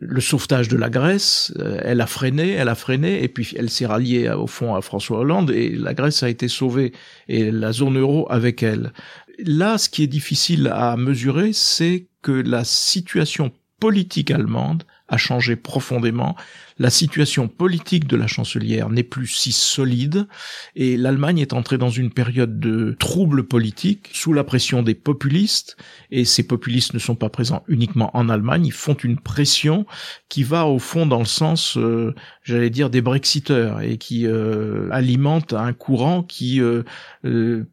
le 0.00 0.20
sauvetage 0.20 0.68
de 0.68 0.76
la 0.76 0.90
Grèce, 0.90 1.52
euh, 1.58 1.80
elle 1.82 2.00
a 2.00 2.06
freiné, 2.06 2.52
elle 2.52 2.68
a 2.68 2.74
freiné, 2.74 3.22
et 3.22 3.28
puis 3.28 3.54
elle 3.58 3.70
s'est 3.70 3.86
ralliée 3.86 4.30
au 4.30 4.46
fond 4.46 4.74
à 4.74 4.82
François 4.82 5.20
Hollande, 5.20 5.50
et 5.50 5.70
la 5.70 5.94
Grèce 5.94 6.22
a 6.22 6.28
été 6.28 6.48
sauvée, 6.48 6.92
et 7.28 7.50
la 7.50 7.72
zone 7.72 7.98
euro 7.98 8.26
avec 8.30 8.62
elle. 8.62 8.92
Là, 9.38 9.78
ce 9.78 9.88
qui 9.88 10.02
est 10.02 10.08
difficile 10.08 10.70
à 10.72 10.96
mesurer, 10.96 11.52
c'est 11.52 12.06
que 12.22 12.32
la 12.32 12.64
situation 12.64 13.52
politique 13.80 14.30
allemande 14.30 14.84
a 15.08 15.16
changé 15.16 15.56
profondément 15.56 16.36
la 16.78 16.90
situation 16.90 17.48
politique 17.48 18.06
de 18.06 18.16
la 18.16 18.26
chancelière 18.26 18.90
n'est 18.90 19.04
plus 19.04 19.28
si 19.28 19.52
solide 19.52 20.26
et 20.74 20.96
l'Allemagne 20.96 21.38
est 21.38 21.52
entrée 21.52 21.78
dans 21.78 21.90
une 21.90 22.10
période 22.10 22.58
de 22.58 22.96
trouble 22.98 23.44
politique 23.44 24.10
sous 24.12 24.32
la 24.32 24.42
pression 24.42 24.82
des 24.82 24.94
populistes 24.94 25.76
et 26.10 26.24
ces 26.24 26.42
populistes 26.44 26.94
ne 26.94 26.98
sont 26.98 27.14
pas 27.14 27.28
présents 27.28 27.62
uniquement 27.68 28.10
en 28.16 28.28
Allemagne, 28.28 28.66
ils 28.66 28.72
font 28.72 28.94
une 28.94 29.18
pression 29.18 29.86
qui 30.28 30.42
va 30.42 30.66
au 30.66 30.78
fond 30.78 31.06
dans 31.06 31.20
le 31.20 31.24
sens, 31.24 31.76
euh, 31.76 32.14
j'allais 32.42 32.70
dire, 32.70 32.90
des 32.90 33.00
brexiteurs 33.00 33.80
et 33.80 33.96
qui 33.96 34.26
euh, 34.26 34.88
alimente 34.90 35.52
un 35.52 35.72
courant 35.72 36.22
qui 36.22 36.60
euh, 36.60 36.82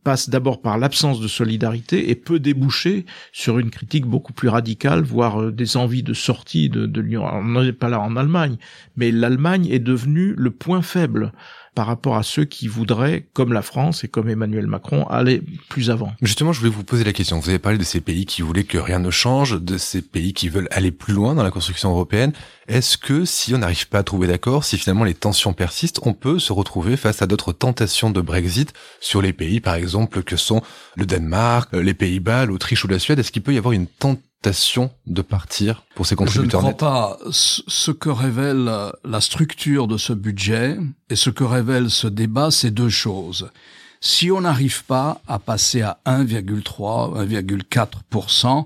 passe 0.03 0.29
d'abord 0.29 0.61
par 0.61 0.77
l'absence 0.77 1.19
de 1.19 1.27
solidarité 1.27 2.09
et 2.11 2.15
peut 2.15 2.39
déboucher 2.39 3.05
sur 3.31 3.57
une 3.57 3.71
critique 3.71 4.05
beaucoup 4.05 4.33
plus 4.33 4.49
radicale, 4.49 5.01
voire 5.01 5.51
des 5.51 5.77
envies 5.77 6.03
de 6.03 6.13
sortie 6.13 6.69
de 6.69 7.01
l'Union. 7.01 7.25
On 7.25 7.63
n'est 7.63 7.73
pas 7.73 7.89
là 7.89 7.99
en 7.99 8.15
Allemagne, 8.15 8.57
mais 8.95 9.11
l'Allemagne 9.11 9.67
est 9.67 9.79
devenue 9.79 10.33
le 10.37 10.51
point 10.51 10.81
faible 10.81 11.31
par 11.73 11.87
rapport 11.87 12.17
à 12.17 12.23
ceux 12.23 12.43
qui 12.43 12.67
voudraient, 12.67 13.29
comme 13.33 13.53
la 13.53 13.61
France 13.61 14.03
et 14.03 14.09
comme 14.09 14.27
Emmanuel 14.27 14.67
Macron, 14.67 15.05
aller 15.07 15.41
plus 15.69 15.89
avant. 15.89 16.13
Justement, 16.21 16.51
je 16.51 16.59
voulais 16.59 16.71
vous 16.71 16.83
poser 16.83 17.05
la 17.05 17.13
question. 17.13 17.39
Vous 17.39 17.47
avez 17.47 17.59
parlé 17.59 17.77
de 17.77 17.83
ces 17.83 18.01
pays 18.01 18.25
qui 18.25 18.41
voulaient 18.41 18.65
que 18.65 18.77
rien 18.77 18.99
ne 18.99 19.09
change, 19.09 19.61
de 19.61 19.77
ces 19.77 20.01
pays 20.01 20.33
qui 20.33 20.49
veulent 20.49 20.67
aller 20.71 20.91
plus 20.91 21.13
loin 21.13 21.33
dans 21.33 21.43
la 21.43 21.51
construction 21.51 21.89
européenne. 21.91 22.33
Est-ce 22.67 22.97
que 22.97 23.23
si 23.23 23.55
on 23.55 23.59
n'arrive 23.59 23.87
pas 23.87 23.99
à 23.99 24.03
trouver 24.03 24.27
d'accord, 24.27 24.65
si 24.65 24.77
finalement 24.77 25.05
les 25.05 25.13
tensions 25.13 25.53
persistent, 25.53 26.01
on 26.03 26.13
peut 26.13 26.39
se 26.39 26.51
retrouver 26.51 26.97
face 26.97 27.21
à 27.21 27.27
d'autres 27.27 27.53
tentations 27.53 28.09
de 28.09 28.19
Brexit 28.19 28.73
sur 28.99 29.21
les 29.21 29.33
pays, 29.33 29.61
par 29.61 29.75
exemple, 29.75 30.23
que 30.23 30.35
sont 30.35 30.61
le 30.97 31.05
Danemark, 31.05 31.73
les 31.73 31.93
Pays-Bas, 31.93 32.45
l'Autriche 32.45 32.83
ou 32.83 32.89
la 32.89 32.99
Suède? 32.99 33.19
Est-ce 33.19 33.31
qu'il 33.31 33.43
peut 33.43 33.53
y 33.53 33.57
avoir 33.57 33.71
une 33.71 33.87
tentation 33.87 34.27
de 34.43 35.21
partir 35.21 35.83
pour 35.93 36.05
ces 36.05 36.15
contributeurs 36.15 36.61
Je 36.61 36.65
ne 36.67 36.73
crois 36.73 36.77
pas. 36.77 37.19
Ce 37.31 37.91
que 37.91 38.09
révèle 38.09 38.91
la 39.03 39.21
structure 39.21 39.87
de 39.87 39.97
ce 39.97 40.13
budget 40.13 40.77
et 41.09 41.15
ce 41.15 41.29
que 41.29 41.43
révèle 41.43 41.89
ce 41.89 42.07
débat, 42.07 42.49
c'est 42.49 42.71
deux 42.71 42.89
choses. 42.89 43.51
Si 43.99 44.31
on 44.31 44.41
n'arrive 44.41 44.83
pas 44.85 45.21
à 45.27 45.37
passer 45.37 45.83
à 45.83 45.99
1,3, 46.07 47.23
1,4% 47.23 48.65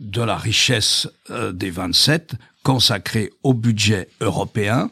de 0.00 0.22
la 0.22 0.36
richesse 0.36 1.08
euh, 1.30 1.52
des 1.52 1.70
27 1.70 2.34
consacrée 2.64 3.30
au 3.44 3.54
budget 3.54 4.08
européen, 4.20 4.90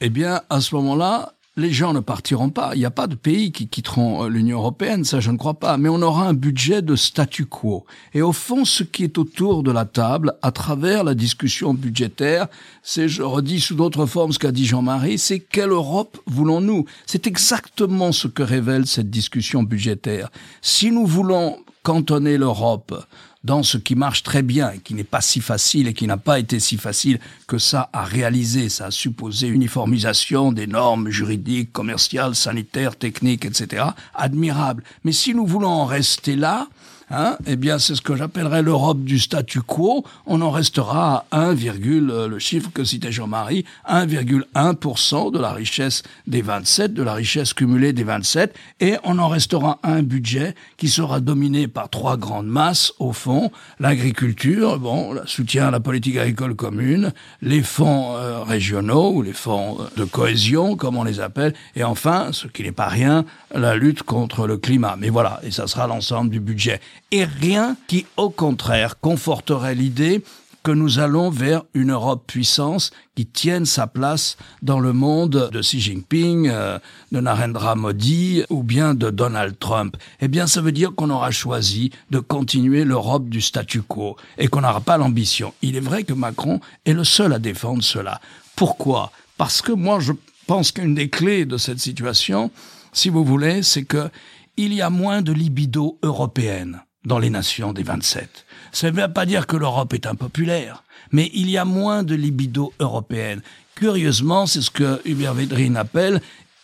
eh 0.00 0.10
bien, 0.10 0.42
à 0.50 0.60
ce 0.60 0.74
moment-là, 0.74 1.34
les 1.56 1.72
gens 1.72 1.94
ne 1.94 2.00
partiront 2.00 2.50
pas. 2.50 2.72
Il 2.74 2.78
n'y 2.78 2.84
a 2.84 2.90
pas 2.90 3.06
de 3.06 3.14
pays 3.14 3.50
qui 3.50 3.68
quitteront 3.68 4.24
euh, 4.24 4.28
l'Union 4.28 4.58
européenne, 4.58 5.04
ça 5.04 5.20
je 5.20 5.30
ne 5.30 5.38
crois 5.38 5.54
pas. 5.54 5.78
Mais 5.78 5.88
on 5.88 6.02
aura 6.02 6.28
un 6.28 6.34
budget 6.34 6.82
de 6.82 6.96
statu 6.96 7.46
quo. 7.46 7.86
Et 8.12 8.22
au 8.22 8.32
fond, 8.32 8.64
ce 8.64 8.82
qui 8.82 9.04
est 9.04 9.18
autour 9.18 9.62
de 9.62 9.72
la 9.72 9.86
table, 9.86 10.34
à 10.42 10.52
travers 10.52 11.02
la 11.02 11.14
discussion 11.14 11.72
budgétaire, 11.72 12.48
c'est, 12.82 13.08
je 13.08 13.22
redis 13.22 13.60
sous 13.60 13.74
d'autres 13.74 14.06
formes 14.06 14.32
ce 14.32 14.38
qu'a 14.38 14.52
dit 14.52 14.66
Jean-Marie, 14.66 15.18
c'est 15.18 15.40
quelle 15.40 15.70
Europe 15.70 16.18
voulons-nous? 16.26 16.84
C'est 17.06 17.26
exactement 17.26 18.12
ce 18.12 18.28
que 18.28 18.42
révèle 18.42 18.86
cette 18.86 19.10
discussion 19.10 19.62
budgétaire. 19.62 20.30
Si 20.60 20.90
nous 20.90 21.06
voulons 21.06 21.58
cantonner 21.82 22.36
l'Europe 22.36 23.06
dans 23.46 23.62
ce 23.62 23.78
qui 23.78 23.94
marche 23.94 24.24
très 24.24 24.42
bien 24.42 24.72
et 24.72 24.78
qui 24.78 24.92
n'est 24.92 25.04
pas 25.04 25.20
si 25.20 25.40
facile 25.40 25.86
et 25.86 25.94
qui 25.94 26.06
n'a 26.06 26.16
pas 26.16 26.40
été 26.40 26.58
si 26.58 26.76
facile 26.76 27.20
que 27.46 27.58
ça 27.58 27.88
à 27.92 28.04
réaliser. 28.04 28.68
Ça 28.68 28.86
a 28.86 28.90
supposé 28.90 29.46
uniformisation 29.46 30.50
des 30.50 30.66
normes 30.66 31.10
juridiques, 31.10 31.72
commerciales, 31.72 32.34
sanitaires, 32.34 32.96
techniques, 32.96 33.44
etc. 33.44 33.84
Admirable. 34.14 34.82
Mais 35.04 35.12
si 35.12 35.32
nous 35.32 35.46
voulons 35.46 35.68
en 35.68 35.86
rester 35.86 36.34
là, 36.34 36.66
Hein, 37.08 37.36
eh 37.46 37.54
bien, 37.54 37.78
c'est 37.78 37.94
ce 37.94 38.02
que 38.02 38.16
j'appellerais 38.16 38.62
l'Europe 38.62 39.04
du 39.04 39.20
statu 39.20 39.60
quo. 39.60 40.04
On 40.26 40.40
en 40.40 40.50
restera 40.50 41.24
à 41.30 41.50
1, 41.50 41.54
euh, 41.54 42.26
le 42.26 42.38
chiffre 42.40 42.70
que 42.74 42.82
citait 42.82 43.12
Jean-Marie, 43.12 43.64
1,1% 43.88 45.30
de 45.30 45.38
la 45.38 45.52
richesse 45.52 46.02
des 46.26 46.42
27, 46.42 46.94
de 46.94 47.04
la 47.04 47.14
richesse 47.14 47.54
cumulée 47.54 47.92
des 47.92 48.02
27, 48.02 48.56
et 48.80 48.96
on 49.04 49.20
en 49.20 49.28
restera 49.28 49.78
un 49.84 50.02
budget 50.02 50.56
qui 50.78 50.88
sera 50.88 51.20
dominé 51.20 51.68
par 51.68 51.90
trois 51.90 52.16
grandes 52.16 52.48
masses, 52.48 52.92
au 52.98 53.12
fond, 53.12 53.52
l'agriculture, 53.78 54.80
bon, 54.80 55.12
le 55.12 55.22
soutien 55.26 55.68
à 55.68 55.70
la 55.70 55.78
politique 55.78 56.16
agricole 56.16 56.56
commune, 56.56 57.12
les 57.40 57.62
fonds 57.62 58.16
euh, 58.16 58.42
régionaux, 58.42 59.12
ou 59.12 59.22
les 59.22 59.32
fonds 59.32 59.78
euh, 59.78 59.84
de 59.96 60.04
cohésion, 60.04 60.74
comme 60.74 60.96
on 60.96 61.04
les 61.04 61.20
appelle, 61.20 61.54
et 61.76 61.84
enfin, 61.84 62.30
ce 62.32 62.48
qui 62.48 62.64
n'est 62.64 62.72
pas 62.72 62.88
rien, 62.88 63.24
la 63.54 63.76
lutte 63.76 64.02
contre 64.02 64.48
le 64.48 64.56
climat. 64.56 64.96
Mais 64.98 65.08
voilà, 65.08 65.38
et 65.44 65.52
ça 65.52 65.68
sera 65.68 65.86
l'ensemble 65.86 66.30
du 66.30 66.40
budget 66.40 66.80
et 67.12 67.24
rien 67.24 67.76
qui, 67.86 68.06
au 68.16 68.30
contraire, 68.30 68.98
conforterait 69.00 69.74
l'idée 69.74 70.22
que 70.66 70.72
nous 70.72 70.98
allons 70.98 71.30
vers 71.30 71.62
une 71.74 71.92
Europe 71.92 72.24
puissance 72.26 72.90
qui 73.14 73.24
tienne 73.24 73.66
sa 73.66 73.86
place 73.86 74.36
dans 74.62 74.80
le 74.80 74.92
monde 74.92 75.48
de 75.52 75.60
Xi 75.60 75.78
Jinping, 75.78 76.48
euh, 76.48 76.80
de 77.12 77.20
Narendra 77.20 77.76
Modi 77.76 78.42
ou 78.50 78.64
bien 78.64 78.94
de 78.94 79.10
Donald 79.10 79.56
Trump. 79.60 79.96
Eh 80.20 80.26
bien, 80.26 80.48
ça 80.48 80.60
veut 80.60 80.72
dire 80.72 80.92
qu'on 80.96 81.10
aura 81.10 81.30
choisi 81.30 81.92
de 82.10 82.18
continuer 82.18 82.84
l'Europe 82.84 83.28
du 83.28 83.40
statu 83.40 83.80
quo 83.80 84.16
et 84.38 84.48
qu'on 84.48 84.62
n'aura 84.62 84.80
pas 84.80 84.98
l'ambition. 84.98 85.54
Il 85.62 85.76
est 85.76 85.80
vrai 85.80 86.02
que 86.02 86.14
Macron 86.14 86.58
est 86.84 86.94
le 86.94 87.04
seul 87.04 87.32
à 87.32 87.38
défendre 87.38 87.84
cela. 87.84 88.20
Pourquoi? 88.56 89.12
Parce 89.38 89.62
que 89.62 89.70
moi, 89.70 90.00
je 90.00 90.14
pense 90.48 90.72
qu'une 90.72 90.96
des 90.96 91.10
clés 91.10 91.44
de 91.44 91.58
cette 91.58 91.78
situation, 91.78 92.50
si 92.92 93.08
vous 93.08 93.24
voulez, 93.24 93.62
c'est 93.62 93.84
que 93.84 94.10
il 94.56 94.74
y 94.74 94.82
a 94.82 94.90
moins 94.90 95.22
de 95.22 95.30
libido 95.30 95.96
européenne. 96.02 96.80
Dans 97.06 97.18
les 97.18 97.30
nations 97.30 97.72
des 97.72 97.84
27. 97.84 98.44
Ça 98.72 98.90
ne 98.90 99.00
veut 99.00 99.08
pas 99.08 99.24
dire 99.24 99.46
que 99.46 99.56
l'Europe 99.56 99.94
est 99.94 100.06
impopulaire, 100.06 100.82
mais 101.12 101.30
il 101.32 101.48
y 101.48 101.56
a 101.56 101.64
moins 101.64 102.02
de 102.02 102.14
libido 102.14 102.74
européenne. 102.80 103.40
Curieusement, 103.76 104.46
c'est 104.46 104.60
ce 104.60 104.70
que 104.70 105.00
Hubert 105.06 105.32
Védrine 105.32 105.76
appelle 105.76 106.20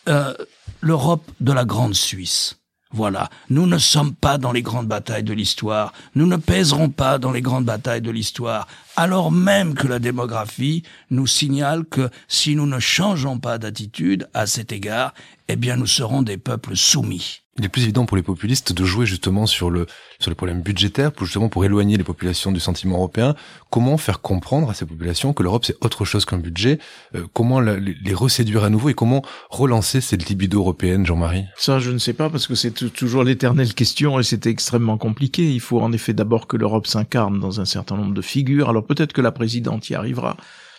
euh, 0.09 0.33
l'Europe 0.81 1.31
de 1.39 1.53
la 1.53 1.65
Grande 1.65 1.95
Suisse. 1.95 2.59
Voilà, 2.95 3.29
nous 3.49 3.65
ne 3.65 3.79
sommes 3.79 4.13
pas 4.13 4.37
dans 4.37 4.51
les 4.51 4.61
grandes 4.61 4.87
batailles 4.87 5.23
de 5.23 5.33
l'histoire, 5.33 5.93
nous 6.13 6.27
ne 6.27 6.37
pèserons 6.37 6.89
pas 6.89 7.17
dans 7.17 7.31
les 7.31 7.41
grandes 7.41 7.65
batailles 7.65 8.03
de 8.03 8.11
l'histoire, 8.11 8.67
alors 8.95 9.31
même 9.31 9.73
que 9.73 9.87
la 9.87 9.97
démographie 9.97 10.83
nous 11.09 11.25
signale 11.25 11.85
que 11.85 12.11
si 12.27 12.55
nous 12.55 12.67
ne 12.67 12.79
changeons 12.79 13.39
pas 13.39 13.57
d'attitude 13.57 14.29
à 14.35 14.45
cet 14.45 14.71
égard, 14.71 15.15
eh 15.47 15.55
bien 15.55 15.75
nous 15.75 15.87
serons 15.87 16.21
des 16.21 16.37
peuples 16.37 16.75
soumis. 16.75 17.42
Il 17.59 17.65
est 17.65 17.69
plus 17.69 17.83
évident 17.83 18.05
pour 18.05 18.17
les 18.17 18.23
populistes 18.23 18.73
de 18.73 18.83
jouer 18.83 19.05
justement 19.05 19.45
sur 19.45 19.69
le 19.69 19.85
sur 20.19 20.31
les 20.31 20.35
problèmes 20.35 20.61
budgétaires, 20.61 21.11
pour 21.11 21.27
justement 21.27 21.49
pour 21.49 21.63
éloigner 21.65 21.97
les 21.97 22.03
populations 22.03 22.51
du 22.51 22.59
sentiment 22.59 22.95
européen. 22.97 23.35
Comment 23.69 23.97
faire 23.97 24.21
comprendre 24.21 24.71
à 24.71 24.73
ces 24.73 24.87
populations 24.87 25.33
que 25.33 25.43
l'Europe 25.43 25.63
c'est 25.65 25.77
autre 25.81 26.03
chose 26.03 26.25
qu'un 26.25 26.39
budget? 26.39 26.79
Euh, 27.13 27.25
Comment 27.33 27.59
les, 27.59 27.79
les 27.79 28.13
reséduire 28.15 28.63
à 28.63 28.71
nouveau 28.71 28.89
et 28.89 28.95
comment 28.95 29.21
relancer 29.51 30.01
cette 30.01 30.29
libido 30.29 30.59
européenne, 30.61 31.05
Jean-Marie? 31.05 31.45
Ça, 31.55 31.77
je 31.77 31.91
ne 31.91 31.99
sais 31.99 32.13
pas 32.13 32.31
parce 32.31 32.47
que 32.47 32.55
c'est 32.55 32.71
toujours 32.71 33.23
l'éternelle 33.23 33.75
question 33.75 34.19
et 34.19 34.23
c'est 34.23 34.47
extrêmement 34.47 34.97
compliqué. 34.97 35.51
Il 35.51 35.61
faut 35.61 35.79
en 35.79 35.91
effet 35.91 36.13
d'abord 36.13 36.47
que 36.47 36.57
l'Europe 36.57 36.87
s'incarne 36.87 37.39
dans 37.39 37.61
un 37.61 37.65
certain 37.65 37.97
nombre 37.97 38.15
de 38.15 38.21
figures. 38.21 38.69
Alors 38.69 38.83
peut-être 38.83 39.13
que 39.13 39.21
la 39.21 39.31
présidente 39.31 39.89
y 39.91 39.95
arrivera 39.95 40.37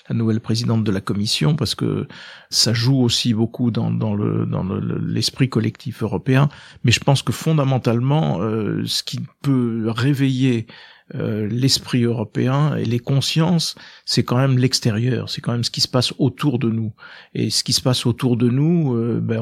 la 0.09 0.15
nouvelle 0.15 0.41
présidente 0.41 0.85
de 0.85 0.91
la 0.91 1.01
commission 1.01 1.57
parce 1.57 1.75
que 1.75 2.07
ça 2.51 2.73
joue 2.73 3.01
aussi 3.01 3.35
beaucoup 3.35 3.71
dans, 3.71 3.91
dans 3.91 4.15
le 4.15 4.47
dans 4.47 4.65
l'esprit 4.65 5.49
collectif 5.49 6.03
européen 6.03 6.49
mais 6.85 6.93
je 6.93 7.01
pense 7.01 7.23
que 7.23 7.33
fondamentalement 7.33 8.41
euh, 8.41 8.83
ce 8.87 9.03
qui 9.03 9.21
peut 9.43 9.85
réveiller 9.89 10.67
euh, 11.15 11.47
l'esprit 11.47 12.03
européen 12.05 12.77
et 12.77 12.87
les 12.87 12.99
consciences, 12.99 13.75
c'est 14.07 14.25
quand 14.25 14.39
même 14.39 14.57
l'extérieur, 14.57 15.29
c'est 15.29 15.43
quand 15.43 15.53
même 15.53 15.63
ce 15.63 15.71
qui 15.71 15.83
se 15.83 15.89
passe 15.89 16.15
autour 16.19 16.59
de 16.59 16.71
nous. 16.71 16.95
Et 17.35 17.51
ce 17.51 17.63
qui 17.63 17.75
se 17.75 17.83
passe 17.83 18.07
autour 18.07 18.39
de 18.39 18.49
nous, 18.49 18.95
euh, 18.97 19.21
ben 19.23 19.39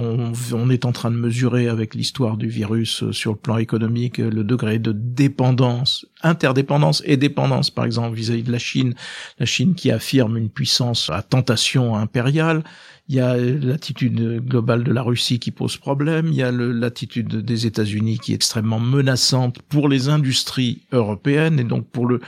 on, 0.53 0.71
est 0.71 0.85
en 0.85 0.91
train 0.91 1.13
de 1.13 1.17
mesurer 1.17 1.69
avec 1.69 1.95
l'histoire 1.95 2.37
du 2.37 2.49
virus 2.49 3.05
euh, 3.05 3.13
sur 3.13 3.31
le 3.31 3.39
plan 3.39 3.59
économique 3.59 4.19
le 4.19 4.43
degré 4.43 4.81
de 4.81 4.91
dépendance, 4.91 6.05
interdépendance 6.23 7.03
et 7.05 7.17
dépendance, 7.17 7.71
par 7.71 7.85
exemple 7.85 8.17
vis-à-vis 8.17 8.43
-vis 8.43 8.47
de 8.47 8.53
la 8.53 8.59
Chine, 8.59 8.95
la 9.39 9.47
Chine 9.47 9.75
qui 9.75 9.91
affirme 9.91 10.37
une 10.37 10.49
puissance 10.49 11.11
à 11.11 11.23
tentation 11.23 11.97
impériale, 11.97 12.63
il 13.09 13.17
y 13.17 13.21
a 13.21 13.37
l'attitude 13.37 14.45
globale 14.47 14.85
de 14.85 14.93
la 14.93 15.03
Russie 15.03 15.39
qui 15.39 15.51
pose 15.51 15.77
problème, 15.77 16.29
il 16.29 16.35
y 16.35 16.43
a 16.43 16.53
l'attitude 16.53 17.37
des 17.37 17.67
États-Unis 17.67 18.19
qui 18.19 18.33
est 18.33 18.37
extrêmement 18.37 18.81
menaçante 18.81 19.61
pour 19.63 19.89
les 19.89 20.09
industries 20.09 20.83
européennes 20.93 21.59
et 21.59 21.65
donc 21.65 21.87
pour 21.89 22.07
le 22.07 22.21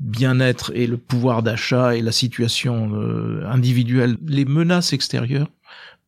bien-être 0.00 0.72
et 0.74 0.86
le 0.86 0.96
pouvoir 0.96 1.42
d'achat 1.42 1.94
et 1.94 2.00
la 2.00 2.12
situation 2.12 2.90
euh, 2.94 3.46
individuelle, 3.48 4.16
les 4.26 4.44
menaces 4.44 4.92
extérieures 4.92 5.48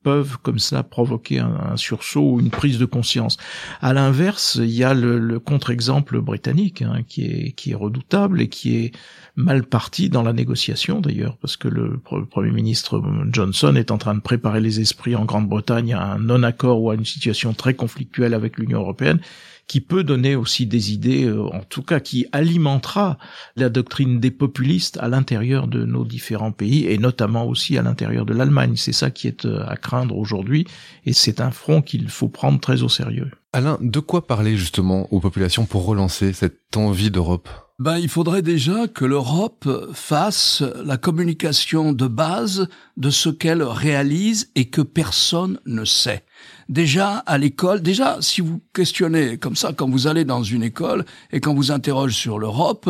peuvent 0.04 0.38
comme 0.42 0.60
ça 0.60 0.84
provoquer 0.84 1.40
un, 1.40 1.76
sursaut 1.76 2.34
ou 2.34 2.40
une 2.40 2.50
prise 2.50 2.78
de 2.78 2.84
conscience. 2.84 3.36
À 3.80 3.92
l'inverse, 3.92 4.60
il 4.62 4.70
y 4.70 4.84
a 4.84 4.94
le, 4.94 5.40
contre-exemple 5.40 6.20
britannique 6.20 6.82
hein, 6.82 7.00
qui 7.08 7.24
est 7.24 7.52
qui 7.52 7.72
est 7.72 7.74
redoutable 7.74 8.40
et 8.40 8.48
qui 8.48 8.76
est 8.76 8.92
mal 9.34 9.64
parti 9.64 10.10
dans 10.10 10.22
la 10.22 10.32
négociation 10.32 11.00
d'ailleurs, 11.00 11.36
parce 11.38 11.56
que 11.56 11.68
le 11.68 11.98
Premier 12.30 12.52
ministre 12.52 13.02
Johnson 13.30 13.74
est 13.74 13.90
en 13.90 13.98
train 13.98 14.14
de 14.14 14.20
préparer 14.20 14.60
les 14.60 14.80
esprits 14.80 15.16
en 15.16 15.24
Grande-Bretagne 15.24 15.94
à 15.94 16.12
un 16.12 16.18
non-accord 16.18 16.82
ou 16.82 16.90
à 16.90 16.94
une 16.94 17.04
situation 17.04 17.54
très 17.54 17.74
conflictuelle 17.74 18.34
avec 18.34 18.58
l'Union 18.58 18.80
européenne 18.80 19.20
qui 19.66 19.80
peut 19.80 20.04
donner 20.04 20.36
aussi 20.36 20.66
des 20.66 20.92
idées, 20.92 21.24
euh, 21.24 21.46
en 21.52 21.60
tout 21.60 21.82
cas 21.82 22.00
qui 22.00 22.26
alimentera 22.32 23.18
la 23.56 23.68
doctrine 23.68 24.20
des 24.20 24.30
populistes 24.30 24.98
à 24.98 25.08
l'intérieur 25.08 25.68
de 25.68 25.84
nos 25.84 26.04
différents 26.04 26.52
pays 26.52 26.86
et 26.86 26.98
notamment 26.98 27.46
aussi 27.46 27.78
à 27.78 27.82
l'intérieur 27.82 28.26
de 28.26 28.34
l'Allemagne. 28.34 28.74
C'est 28.76 28.92
ça 28.92 29.10
qui 29.10 29.26
est 29.26 29.46
euh, 29.46 29.64
à 29.66 29.76
craindre 29.76 30.16
aujourd'hui 30.16 30.66
et 31.06 31.12
c'est 31.12 31.40
un 31.40 31.50
front 31.50 31.82
qu'il 31.82 32.08
faut 32.08 32.28
prendre 32.28 32.60
très 32.60 32.82
au 32.82 32.88
sérieux. 32.88 33.30
Alain, 33.52 33.78
de 33.80 34.00
quoi 34.00 34.26
parler 34.26 34.56
justement 34.56 35.12
aux 35.12 35.20
populations 35.20 35.64
pour 35.64 35.86
relancer 35.86 36.32
cette 36.32 36.76
envie 36.76 37.10
d'Europe? 37.10 37.48
Ben, 37.80 37.98
il 37.98 38.08
faudrait 38.08 38.42
déjà 38.42 38.86
que 38.86 39.04
l'Europe 39.04 39.68
fasse 39.92 40.62
la 40.84 40.96
communication 40.96 41.92
de 41.92 42.06
base 42.06 42.68
de 42.96 43.10
ce 43.10 43.28
qu'elle 43.28 43.64
réalise 43.64 44.50
et 44.54 44.66
que 44.66 44.80
personne 44.80 45.58
ne 45.66 45.84
sait. 45.84 46.24
Déjà 46.68 47.18
à 47.18 47.36
l'école, 47.36 47.82
déjà 47.82 48.18
si 48.20 48.40
vous 48.40 48.62
questionnez 48.72 49.38
comme 49.38 49.56
ça 49.56 49.72
quand 49.72 49.90
vous 49.90 50.06
allez 50.06 50.24
dans 50.24 50.44
une 50.44 50.62
école 50.62 51.04
et 51.32 51.40
quand 51.40 51.54
vous 51.54 51.72
interrogez 51.72 52.14
sur 52.14 52.38
l'Europe, 52.38 52.88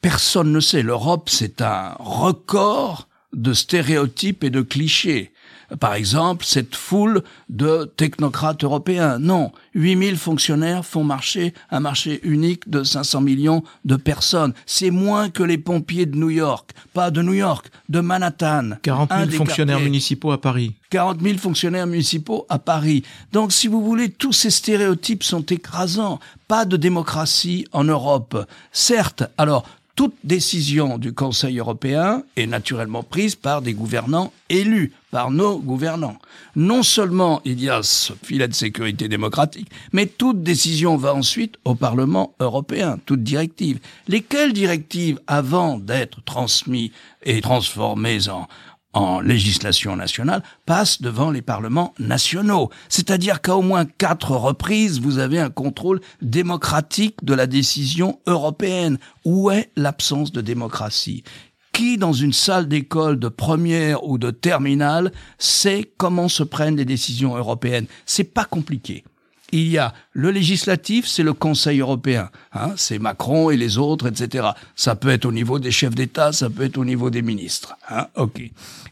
personne 0.00 0.50
ne 0.50 0.60
sait. 0.60 0.82
L'Europe, 0.82 1.28
c'est 1.28 1.60
un 1.60 1.94
record 1.98 3.08
de 3.34 3.52
stéréotypes 3.52 4.44
et 4.44 4.50
de 4.50 4.62
clichés 4.62 5.32
par 5.80 5.94
exemple, 5.94 6.44
cette 6.44 6.76
foule 6.76 7.22
de 7.48 7.90
technocrates 7.96 8.62
européens. 8.64 9.18
Non, 9.18 9.52
8000 9.74 10.16
fonctionnaires 10.16 10.84
font 10.84 11.04
marcher 11.04 11.54
un 11.70 11.80
marché 11.80 12.20
unique 12.22 12.68
de 12.70 12.84
500 12.84 13.20
millions 13.20 13.62
de 13.84 13.96
personnes. 13.96 14.54
C'est 14.64 14.90
moins 14.90 15.28
que 15.28 15.42
les 15.42 15.58
pompiers 15.58 16.06
de 16.06 16.16
New 16.16 16.30
York. 16.30 16.70
Pas 16.92 17.10
de 17.10 17.22
New 17.22 17.34
York, 17.34 17.70
de 17.88 18.00
Manhattan. 18.00 18.70
40 18.82 19.10
000 19.10 19.30
fonctionnaires 19.30 19.80
municipaux 19.80 20.32
à 20.32 20.40
Paris. 20.40 20.74
40 20.90 21.20
000 21.20 21.38
fonctionnaires 21.38 21.86
municipaux 21.86 22.46
à 22.48 22.58
Paris. 22.58 23.02
Donc, 23.32 23.52
si 23.52 23.66
vous 23.66 23.82
voulez, 23.82 24.08
tous 24.10 24.32
ces 24.32 24.50
stéréotypes 24.50 25.24
sont 25.24 25.42
écrasants. 25.42 26.20
Pas 26.48 26.64
de 26.64 26.76
démocratie 26.76 27.66
en 27.72 27.84
Europe. 27.84 28.46
Certes, 28.72 29.24
alors, 29.36 29.66
toute 29.96 30.14
décision 30.24 30.98
du 30.98 31.14
Conseil 31.14 31.58
européen 31.58 32.22
est 32.36 32.46
naturellement 32.46 33.02
prise 33.02 33.34
par 33.34 33.62
des 33.62 33.72
gouvernants 33.72 34.30
élus, 34.50 34.92
par 35.16 35.30
nos 35.30 35.58
gouvernants. 35.58 36.18
Non 36.56 36.82
seulement 36.82 37.40
il 37.46 37.58
y 37.58 37.70
a 37.70 37.82
ce 37.82 38.12
filet 38.22 38.48
de 38.48 38.52
sécurité 38.52 39.08
démocratique, 39.08 39.70
mais 39.94 40.04
toute 40.04 40.42
décision 40.42 40.98
va 40.98 41.14
ensuite 41.14 41.54
au 41.64 41.74
Parlement 41.74 42.34
européen, 42.38 42.98
toute 43.06 43.22
directive. 43.22 43.80
Lesquelles 44.08 44.52
directives, 44.52 45.18
avant 45.26 45.78
d'être 45.78 46.22
transmises 46.24 46.90
et 47.22 47.40
transformées 47.40 48.28
en, 48.28 48.46
en 48.92 49.20
législation 49.20 49.96
nationale 49.96 50.42
passe 50.66 51.00
devant 51.00 51.30
les 51.30 51.40
parlements 51.40 51.94
nationaux? 51.98 52.68
C'est-à-dire 52.90 53.40
qu'à 53.40 53.56
au 53.56 53.62
moins 53.62 53.86
quatre 53.86 54.32
reprises, 54.32 55.00
vous 55.00 55.16
avez 55.16 55.40
un 55.40 55.48
contrôle 55.48 56.02
démocratique 56.20 57.24
de 57.24 57.32
la 57.32 57.46
décision 57.46 58.18
européenne. 58.26 58.98
Où 59.24 59.50
est 59.50 59.70
l'absence 59.76 60.30
de 60.30 60.42
démocratie? 60.42 61.24
Qui, 61.76 61.98
dans 61.98 62.14
une 62.14 62.32
salle 62.32 62.68
d'école 62.68 63.18
de 63.18 63.28
première 63.28 64.02
ou 64.04 64.16
de 64.16 64.30
terminale, 64.30 65.12
sait 65.38 65.92
comment 65.98 66.30
se 66.30 66.42
prennent 66.42 66.76
les 66.76 66.86
décisions 66.86 67.36
européennes 67.36 67.84
C'est 68.06 68.24
pas 68.24 68.46
compliqué 68.46 69.04
il 69.52 69.68
y 69.68 69.78
a 69.78 69.94
le 70.12 70.32
législatif, 70.32 71.06
c'est 71.06 71.22
le 71.22 71.32
Conseil 71.32 71.78
européen, 71.78 72.30
hein, 72.52 72.72
c'est 72.76 72.98
Macron 72.98 73.50
et 73.50 73.56
les 73.56 73.78
autres, 73.78 74.08
etc. 74.08 74.48
Ça 74.74 74.96
peut 74.96 75.10
être 75.10 75.24
au 75.24 75.30
niveau 75.30 75.60
des 75.60 75.70
chefs 75.70 75.94
d'État, 75.94 76.32
ça 76.32 76.50
peut 76.50 76.64
être 76.64 76.78
au 76.78 76.84
niveau 76.84 77.10
des 77.10 77.22
ministres. 77.22 77.76
Hein, 77.88 78.08
ok. 78.16 78.42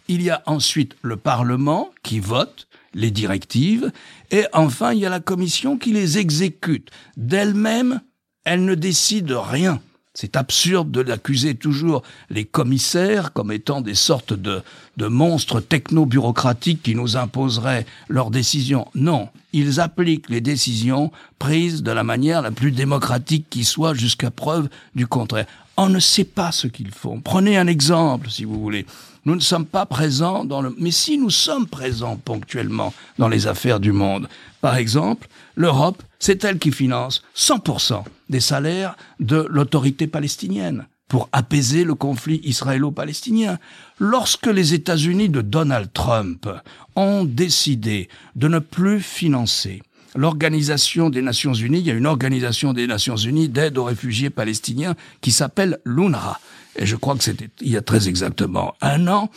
Il 0.07 0.23
y 0.23 0.31
a 0.31 0.45
ensuite 0.47 0.95
le 1.03 1.17
Parlement 1.17 1.91
qui 2.05 2.21
vote 2.21 2.69
les 2.95 3.11
directives, 3.11 3.91
et 4.31 4.45
enfin 4.53 4.93
il 4.93 5.01
y 5.01 5.07
a 5.07 5.11
la 5.11 5.19
Commission 5.19 5.77
qui 5.77 5.93
les 5.93 6.19
exécute. 6.19 6.91
D'elle-même, 7.17 8.01
elle 8.45 8.65
ne 8.65 8.77
décide 8.77 9.33
rien. 9.33 9.81
C'est 10.17 10.37
absurde 10.37 10.93
de 10.93 11.01
l'accuser 11.01 11.57
toujours 11.57 12.05
les 12.31 12.45
commissaires 12.45 13.33
comme 13.33 13.51
étant 13.51 13.81
des 13.81 13.97
sortes 13.97 14.33
de, 14.33 14.63
de 14.97 15.07
monstres 15.09 15.61
techno-bureaucratiques 15.61 16.85
qui 16.85 16.95
nous 16.95 17.17
imposeraient 17.17 17.85
leurs 18.09 18.31
décisions. 18.31 18.87
Non, 18.95 19.29
ils 19.53 19.81
appliquent 19.81 20.31
les 20.31 20.41
décisions 20.41 21.11
prises 21.41 21.83
de 21.83 21.91
la 21.91 22.05
manière 22.05 22.43
la 22.43 22.53
plus 22.53 22.71
démocratique 22.71 23.47
qui 23.51 23.65
soit 23.65 23.95
jusqu'à 23.95 24.31
preuve 24.31 24.69
du 24.95 25.09
contraire. 25.09 25.47
On 25.77 25.89
ne 25.89 25.99
sait 25.99 26.23
pas 26.23 26.53
ce 26.53 26.69
qu'ils 26.69 26.93
font. 26.93 27.21
Prenez 27.21 27.59
un 27.59 27.67
exemple, 27.67 28.31
si 28.31 28.45
vous 28.45 28.61
voulez. 28.61 28.87
Nous 29.27 29.35
ne 29.35 29.41
sommes 29.41 29.67
pas 29.67 29.87
présents 29.87 30.45
dans 30.45 30.61
le... 30.61 30.75
Mais 30.79 30.91
si 30.91 31.17
nous 31.17 31.31
sommes 31.31 31.67
présents 31.67 32.17
ponctuellement 32.17 32.93
dans 33.19 33.29
les 33.29 33.47
affaires 33.47 33.81
du 33.81 33.93
monde, 33.93 34.29
par 34.61 34.77
exemple, 34.77 35.29
l'Europe, 35.57 36.03
c'est 36.19 36.45
elle 36.45 36.59
qui 36.59 36.73
finance 36.73 37.23
100% 37.37 38.05
des 38.29 38.41
salaires 38.41 38.97
de 39.21 39.47
l'autorité 39.49 40.07
palestinienne 40.07 40.87
pour 41.09 41.29
apaiser 41.33 41.85
le 41.85 41.95
conflit 41.95 42.41
israélo-palestinien. 42.45 43.59
Lorsque 43.99 44.47
les 44.47 44.75
États-Unis 44.75 45.29
de 45.29 45.41
Donald 45.41 45.91
Trump 45.93 46.49
ont 46.97 47.25
décidé 47.25 48.09
de 48.37 48.49
ne 48.49 48.59
plus 48.59 49.01
financer 49.01 49.83
l'Organisation 50.15 51.11
des 51.11 51.23
Nations 51.23 51.55
Unies, 51.55 51.81
il 51.81 51.87
y 51.87 51.91
a 51.91 51.95
une 51.95 52.07
organisation 52.07 52.73
des 52.73 52.87
Nations 52.87 53.17
Unies 53.17 53.49
d'aide 53.49 53.79
aux 53.79 53.85
réfugiés 53.85 54.31
palestiniens 54.31 54.95
qui 55.21 55.33
s'appelle 55.33 55.79
l'UNRWA. 55.85 56.39
Et 56.77 56.87
je 56.87 56.97
crois 56.97 57.17
que 57.17 57.25
c'était 57.25 57.51
il 57.61 57.71
y 57.71 57.77
a 57.77 57.83
très 57.83 58.09
exactement 58.09 58.75
un 58.81 59.07
an, 59.09 59.31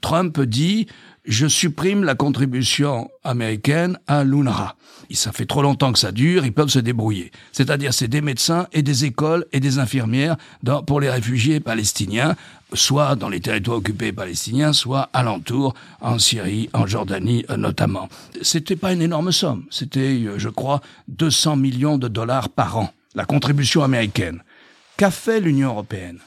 Trump 0.00 0.40
dit 0.40 0.86
je 1.28 1.46
supprime 1.46 2.04
la 2.04 2.14
contribution 2.14 3.10
américaine 3.22 3.98
à 4.06 4.24
l'UNRWA. 4.24 4.76
Ça 5.10 5.30
fait 5.30 5.44
trop 5.44 5.62
longtemps 5.62 5.92
que 5.92 5.98
ça 5.98 6.10
dure, 6.10 6.44
ils 6.44 6.52
peuvent 6.52 6.70
se 6.70 6.78
débrouiller. 6.78 7.30
C'est-à-dire, 7.52 7.92
c'est 7.92 8.08
des 8.08 8.22
médecins 8.22 8.66
et 8.72 8.82
des 8.82 9.04
écoles 9.04 9.44
et 9.52 9.60
des 9.60 9.78
infirmières 9.78 10.36
pour 10.86 11.00
les 11.00 11.10
réfugiés 11.10 11.60
palestiniens, 11.60 12.34
soit 12.72 13.14
dans 13.14 13.28
les 13.28 13.40
territoires 13.40 13.78
occupés 13.78 14.12
palestiniens, 14.12 14.72
soit 14.72 15.10
alentour, 15.12 15.74
en 16.00 16.18
Syrie, 16.18 16.70
en 16.72 16.86
Jordanie 16.86 17.44
euh, 17.50 17.56
notamment. 17.56 18.08
C'était 18.42 18.76
pas 18.76 18.92
une 18.92 19.02
énorme 19.02 19.32
somme. 19.32 19.64
C'était, 19.70 20.24
euh, 20.24 20.38
je 20.38 20.48
crois, 20.48 20.80
200 21.08 21.56
millions 21.56 21.98
de 21.98 22.08
dollars 22.08 22.48
par 22.48 22.78
an, 22.78 22.92
la 23.14 23.24
contribution 23.24 23.82
américaine. 23.82 24.42
Qu'a 24.96 25.10
fait 25.10 25.40
l'Union 25.40 25.70
européenne? 25.70 26.18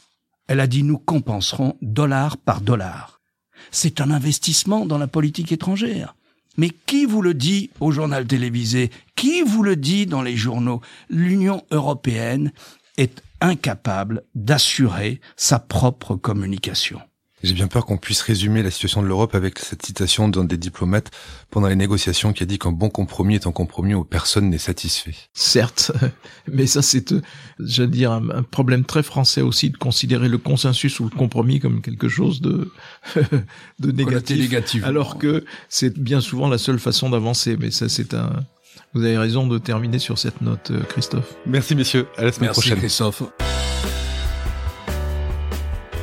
Elle 0.48 0.60
a 0.60 0.68
dit 0.68 0.84
nous 0.84 0.98
compenserons 0.98 1.78
dollar 1.82 2.38
par 2.38 2.62
dollar 2.62 3.21
c'est 3.70 4.02
un 4.02 4.12
investissement 4.12 4.86
dans 4.86 4.98
la 4.98 5.08
politique 5.08 5.52
étrangère. 5.52 6.16
Mais 6.58 6.70
qui 6.70 7.06
vous 7.06 7.22
le 7.22 7.34
dit 7.34 7.70
au 7.80 7.92
journal 7.92 8.26
télévisé? 8.26 8.92
Qui 9.16 9.42
vous 9.42 9.64
le 9.64 9.76
dit 9.76 10.06
dans 10.06 10.22
les 10.22 10.36
journaux? 10.36 10.82
L'Union 11.10 11.64
européenne 11.72 12.52
est 12.98 13.22
incapable 13.40 14.24
d'assurer 14.36 15.22
sa 15.36 15.60
propre 15.60 16.16
communication. 16.16 17.00
J'ai 17.44 17.54
bien 17.54 17.68
peur 17.68 17.86
qu'on 17.86 17.98
puisse 17.98 18.22
résumer 18.22 18.62
la 18.62 18.72
situation 18.72 19.02
de 19.02 19.08
l'Europe 19.08 19.34
avec 19.36 19.60
cette 19.60 19.86
citation 19.86 20.28
d'un 20.28 20.44
des 20.44 20.58
diplomates 20.58 21.12
pendant 21.50 21.68
les 21.68 21.76
négociations 21.76 22.34
qui 22.34 22.44
a 22.44 22.46
dit 22.46 22.60
qu'un 22.60 22.72
bon 22.72 22.90
compromis 22.90 23.36
est 23.36 23.48
un 23.48 23.52
compromis 23.52 23.94
où 23.94 24.04
personne 24.04 24.50
n'est 24.50 24.58
satisfait. 24.58 25.16
Certes, 25.34 25.92
mais 26.52 26.68
ça 26.68 26.82
c'est, 26.82 27.12
euh, 27.12 27.22
j'allais 27.60 27.90
dire, 27.90 28.12
un, 28.12 28.44
problème 28.44 28.86
très 28.86 29.04
français 29.04 29.42
aussi 29.42 29.70
de 29.70 29.78
considérer 29.78 30.28
le 30.28 30.38
consensus 30.38 31.00
ou 31.00 31.06
le 31.06 31.10
compromis 31.10 31.60
comme 31.60 31.82
quelque 31.82 32.10
chose 32.10 32.42
de, 32.42 32.72
de 33.80 33.92
négatif, 33.92 34.84
alors 34.84 35.18
que 35.18 35.46
c'est 35.70 35.98
bien 35.98 36.22
souvent 36.22 36.48
la 36.48 36.58
seule 36.58 36.80
façon 36.80 37.10
d'avancer. 37.10 37.58
Mais 37.58 37.72
ça 37.72 37.90
c'est 37.90 38.14
un, 38.14 38.46
vous 38.94 39.04
avez 39.04 39.18
raison 39.18 39.48
de 39.48 39.58
terminer 39.58 40.00
sur 40.00 40.18
cette 40.18 40.42
note, 40.42 40.72
euh, 40.72 40.82
Christophe. 40.84 41.36
Merci 41.46 41.76
messieurs, 41.76 42.08
à 42.18 42.24
la 42.24 42.32
semaine 42.32 42.50
Merci 42.50 42.62
prochaine. 42.62 42.80
Christophe. 42.80 43.24